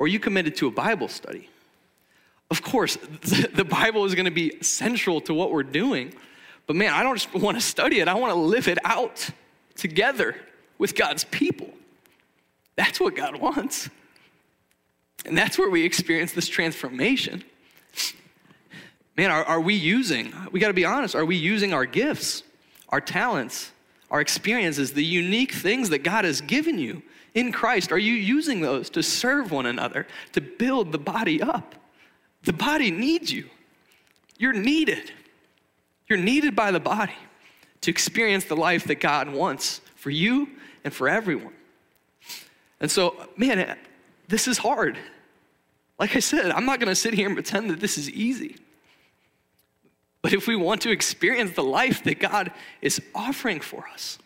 or 0.01 0.07
are 0.07 0.09
you 0.09 0.19
committed 0.19 0.57
to 0.57 0.67
a 0.67 0.71
Bible 0.71 1.09
study. 1.09 1.49
Of 2.51 2.63
course, 2.63 2.97
the 3.53 3.67
Bible 3.69 4.07
is 4.07 4.15
going 4.15 4.25
to 4.25 4.31
be 4.31 4.61
central 4.63 5.21
to 5.21 5.35
what 5.35 5.53
we're 5.53 5.63
doing. 5.63 6.15
But 6.67 6.75
man, 6.75 6.95
I 6.95 7.03
don't 7.03 7.17
just 7.17 7.33
want 7.35 7.59
to 7.59 7.61
study 7.61 8.01
it, 8.01 8.09
I 8.09 8.15
want 8.15 8.33
to 8.33 8.41
live 8.41 8.67
it 8.67 8.79
out 8.83 9.29
together 9.77 10.37
with 10.79 10.97
God's 10.97 11.25
people. 11.25 11.69
That's 12.77 12.99
what 12.99 13.15
God 13.15 13.37
wants. 13.37 13.91
And 15.27 15.37
that's 15.37 15.59
where 15.59 15.69
we 15.69 15.85
experience 15.85 16.33
this 16.33 16.49
transformation. 16.49 17.45
Man, 19.19 19.31
are, 19.31 19.45
are 19.45 19.61
we 19.61 19.75
using, 19.75 20.33
we 20.51 20.61
got 20.61 20.69
to 20.69 20.73
be 20.73 20.87
honest, 20.87 21.15
are 21.15 21.27
we 21.27 21.37
using 21.37 21.75
our 21.75 21.85
gifts, 21.85 22.43
our 22.89 23.03
talents, 23.03 23.71
our 24.11 24.21
experiences, 24.21 24.93
the 24.93 25.05
unique 25.05 25.53
things 25.53 25.91
that 25.91 26.01
God 26.01 26.25
has 26.25 26.41
given 26.41 26.79
you 26.79 27.03
in 27.35 27.53
Christ, 27.53 27.93
are 27.93 27.99
you 27.99 28.15
using 28.15 28.61
those 28.61 28.91
to 28.91 29.03
serve 29.03 29.53
one 29.53 29.67
another, 29.67 30.07
to 30.33 30.41
build 30.41 30.93
the 30.93 30.99
body 30.99 31.41
up? 31.41 31.75
The 32.43 32.53
body 32.53 32.91
needs 32.91 33.33
you. 33.33 33.49
You're 34.39 34.53
needed. 34.53 35.13
You're 36.09 36.19
needed 36.19 36.57
by 36.57 36.71
the 36.71 36.81
body 36.81 37.15
to 37.83 37.91
experience 37.91 38.45
the 38.45 38.57
life 38.57 38.85
that 38.85 38.97
God 38.97 39.33
wants 39.33 39.81
for 39.95 40.11
you 40.11 40.49
and 40.83 40.93
for 40.93 41.09
everyone. 41.09 41.53
And 42.81 42.91
so, 42.91 43.29
man, 43.37 43.77
this 44.29 44.49
is 44.49 44.59
hard. 44.59 44.99
Like 45.99 46.17
I 46.17 46.21
said, 46.21 46.51
I'm 46.51 46.65
not 46.65 46.81
going 46.81 46.89
to 46.89 46.95
sit 46.95 47.15
here 47.15 47.27
and 47.27 47.37
pretend 47.37 47.71
that 47.71 47.79
this 47.79 47.99
is 47.99 48.11
easy. 48.11 48.57
But 50.23 50.33
if 50.33 50.47
we 50.47 50.57
want 50.57 50.83
to 50.83 50.91
experience 50.91 51.53
the 51.53 51.63
life 51.63 52.05
that 52.05 52.21
God 52.21 52.53
is 52.83 53.01
offering 53.15 53.61
for 53.61 53.87
us, 53.93 54.19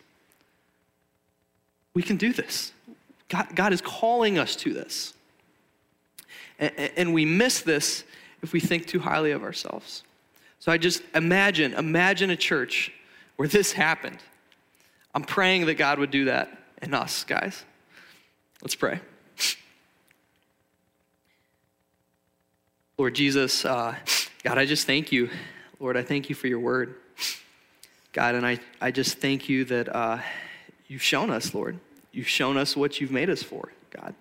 we 1.93 2.03
can 2.03 2.17
do 2.17 2.33
this. 2.33 2.73
God, 3.29 3.55
God 3.55 3.73
is 3.73 3.81
calling 3.81 4.37
us 4.37 4.55
to 4.57 4.73
this. 4.73 5.13
And, 6.59 6.71
and 6.97 7.13
we 7.13 7.25
miss 7.25 7.61
this 7.61 8.03
if 8.41 8.53
we 8.53 8.59
think 8.59 8.87
too 8.87 8.99
highly 8.99 9.31
of 9.31 9.43
ourselves. 9.43 10.03
So 10.59 10.71
I 10.71 10.77
just 10.77 11.01
imagine, 11.13 11.73
imagine 11.73 12.29
a 12.29 12.35
church 12.35 12.91
where 13.37 13.47
this 13.47 13.71
happened. 13.71 14.19
I'm 15.13 15.23
praying 15.23 15.65
that 15.67 15.75
God 15.75 15.99
would 15.99 16.11
do 16.11 16.25
that 16.25 16.57
in 16.81 16.93
us, 16.93 17.23
guys. 17.23 17.63
Let's 18.61 18.75
pray. 18.75 18.99
Lord 22.97 23.15
Jesus, 23.15 23.65
uh, 23.65 23.95
God, 24.43 24.57
I 24.57 24.65
just 24.65 24.87
thank 24.87 25.11
you. 25.11 25.29
Lord, 25.79 25.97
I 25.97 26.03
thank 26.03 26.29
you 26.29 26.35
for 26.35 26.47
your 26.47 26.59
word. 26.59 26.95
God, 28.13 28.35
and 28.35 28.45
I, 28.45 28.59
I 28.79 28.91
just 28.91 29.17
thank 29.17 29.49
you 29.49 29.65
that 29.65 29.93
uh, 29.93 30.19
you've 30.87 31.01
shown 31.01 31.29
us, 31.29 31.53
Lord, 31.53 31.79
You've 32.15 32.29
shown 32.29 32.55
us 32.55 32.77
what 32.77 33.01
you've 33.01 33.11
made 33.11 33.29
us 33.29 33.43
for, 33.43 33.73
God. 33.89 34.15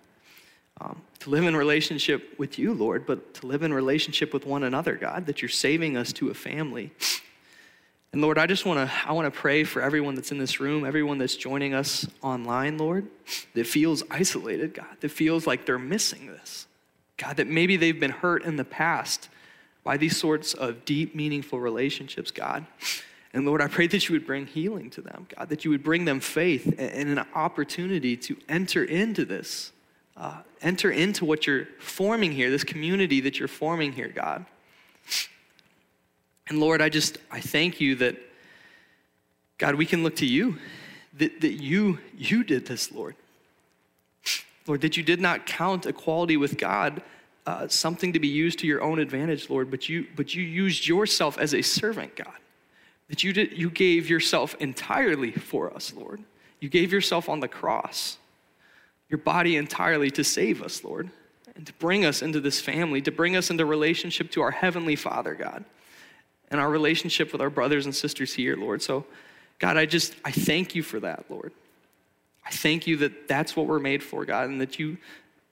Um, 0.81 1.01
to 1.21 1.31
live 1.31 1.45
in 1.45 1.55
relationship 1.55 2.37
with 2.41 2.59
you, 2.59 2.75
Lord, 2.75 3.07
but 3.07 3.35
to 3.35 3.47
live 3.47 3.63
in 3.63 3.73
relationship 3.73 4.35
with 4.35 4.45
one 4.45 4.65
another, 4.65 4.97
God, 4.97 5.27
that 5.27 5.41
you're 5.41 5.49
saving 5.49 5.97
us 5.97 6.13
to 6.15 6.29
a 6.29 6.35
family. 6.35 6.91
And 8.13 8.21
Lord, 8.21 8.37
I 8.37 8.49
just 8.49 8.67
want 8.67 8.91
to 8.91 9.09
I 9.09 9.13
want 9.13 9.33
to 9.33 9.41
pray 9.41 9.63
for 9.63 9.81
everyone 9.81 10.17
that's 10.17 10.33
in 10.33 10.39
this 10.39 10.59
room, 10.59 10.85
everyone 10.85 11.19
that's 11.19 11.37
joining 11.37 11.73
us 11.73 12.05
online, 12.21 12.79
Lord, 12.79 13.07
that 13.55 13.69
feels 13.69 14.03
isolated, 14.11 14.75
God, 14.75 14.97
that 14.99 15.11
feels 15.11 15.47
like 15.47 15.65
they're 15.65 15.79
missing 15.79 16.27
this. 16.27 16.67
God, 17.17 17.37
that 17.37 17.47
maybe 17.47 17.77
they've 17.77 17.99
been 17.99 18.11
hurt 18.11 18.43
in 18.43 18.57
the 18.57 18.65
past 18.65 19.29
by 19.85 19.99
these 19.99 20.17
sorts 20.17 20.55
of 20.55 20.85
deep, 20.85 21.15
meaningful 21.15 21.61
relationships, 21.61 22.31
God. 22.31 22.67
And 23.35 23.45
Lord, 23.45 23.61
I 23.61 23.69
pray 23.69 23.87
that 23.89 24.09
you 24.09 24.15
would 24.15 24.27
bring 24.27 24.47
healing 24.47 24.91
to 24.91 25.03
them, 25.03 25.27
God, 25.37 25.49
that 25.51 25.65
you 25.65 25.71
would 25.71 25.83
bring 25.83 26.05
them 26.05 26.21
faith 26.21 26.75
and 26.79 27.09
an 27.09 27.27
opportunity 27.35 28.17
to 28.17 28.37
enter 28.49 28.85
into 28.85 29.25
this, 29.25 29.73
uh, 30.17 30.41
enter 30.63 30.91
into 30.91 31.25
what 31.25 31.47
you're 31.47 31.67
forming 31.79 32.33
here, 32.33 32.51
this 32.51 32.65
community 32.65 33.21
that 33.21 33.39
you're 33.39 33.49
forming 33.49 33.93
here, 33.93 34.09
God. 34.09 34.47
And 36.49 36.61
Lord, 36.61 36.81
I 36.81 36.89
just, 36.89 37.19
I 37.31 37.41
thank 37.41 37.81
you 37.81 37.97
that, 37.97 38.17
God, 39.59 39.75
we 39.75 39.87
can 39.87 40.03
look 40.03 40.17
to 40.17 40.27
you, 40.27 40.59
that, 41.19 41.41
that 41.41 41.55
you, 41.55 41.99
you 42.17 42.45
did 42.45 42.67
this, 42.67 42.93
Lord. 42.93 43.17
Lord, 44.67 44.81
that 44.81 44.97
you 44.97 45.03
did 45.03 45.21
not 45.21 45.45
count 45.45 45.87
equality 45.87 46.37
with 46.37 46.57
God 46.57 47.03
uh, 47.47 47.69
something 47.69 48.13
to 48.13 48.19
be 48.19 48.29
used 48.29 48.59
to 48.61 48.67
your 48.67 48.83
own 48.83 48.99
advantage, 48.99 49.51
Lord, 49.51 49.71
but 49.71 49.89
you, 49.89 50.07
but 50.17 50.35
you 50.35 50.43
used 50.43 50.87
yourself 50.87 51.39
as 51.39 51.55
a 51.55 51.63
servant, 51.63 52.17
God. 52.17 52.33
That 53.09 53.23
you, 53.23 53.33
did, 53.33 53.57
you 53.57 53.69
gave 53.69 54.09
yourself 54.09 54.57
entirely 54.61 55.31
for 55.31 55.75
us, 55.75 55.93
Lord. 55.95 56.23
You 56.61 56.71
gave 56.71 56.93
yourself 56.93 57.29
on 57.29 57.41
the 57.41 57.49
cross, 57.49 58.17
your 59.11 59.19
body 59.19 59.57
entirely 59.57 60.11
to 60.13 60.25
save 60.25 60.63
us, 60.63 60.83
Lord, 60.83 61.11
and 61.55 61.67
to 61.67 61.73
bring 61.75 62.07
us 62.07 62.23
into 62.23 62.41
this 62.41 62.61
family, 62.61 63.03
to 63.03 63.13
bring 63.13 63.37
us 63.37 63.51
into 63.51 63.67
relationship 63.67 64.31
to 64.33 64.41
our 64.41 64.51
Heavenly 64.51 64.97
Father, 64.97 65.35
God, 65.35 65.65
and 66.51 66.59
our 66.59 66.71
relationship 66.71 67.31
with 67.33 67.43
our 67.43 67.51
brothers 67.51 67.85
and 67.85 67.95
sisters 67.95 68.33
here, 68.33 68.57
Lord. 68.57 68.81
So, 68.81 69.05
God, 69.59 69.77
I 69.77 69.85
just, 69.85 70.15
I 70.25 70.31
thank 70.31 70.75
you 70.75 70.83
for 70.83 70.99
that, 71.01 71.27
Lord. 71.29 71.53
I 72.47 72.51
thank 72.51 72.87
you 72.87 72.97
that 72.99 73.29
that's 73.29 73.55
what 73.55 73.67
we're 73.67 73.79
made 73.79 74.03
for, 74.03 74.25
God, 74.25 74.49
and 74.49 74.61
that 74.63 74.79
you 74.79 74.97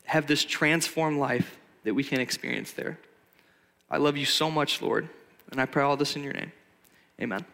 have 0.04 0.26
this 0.26 0.44
transformed 0.44 1.18
life 1.18 1.58
that 1.84 1.94
we 1.94 2.04
can 2.04 2.20
experience 2.20 2.72
there. 2.72 2.98
I 3.90 3.98
love 3.98 4.16
you 4.16 4.26
so 4.26 4.50
much, 4.50 4.80
Lord, 4.80 5.08
and 5.50 5.60
I 5.60 5.66
pray 5.66 5.82
all 5.82 5.96
this 5.96 6.16
in 6.16 6.22
your 6.22 6.32
name. 6.32 6.52
Amen. 7.20 7.44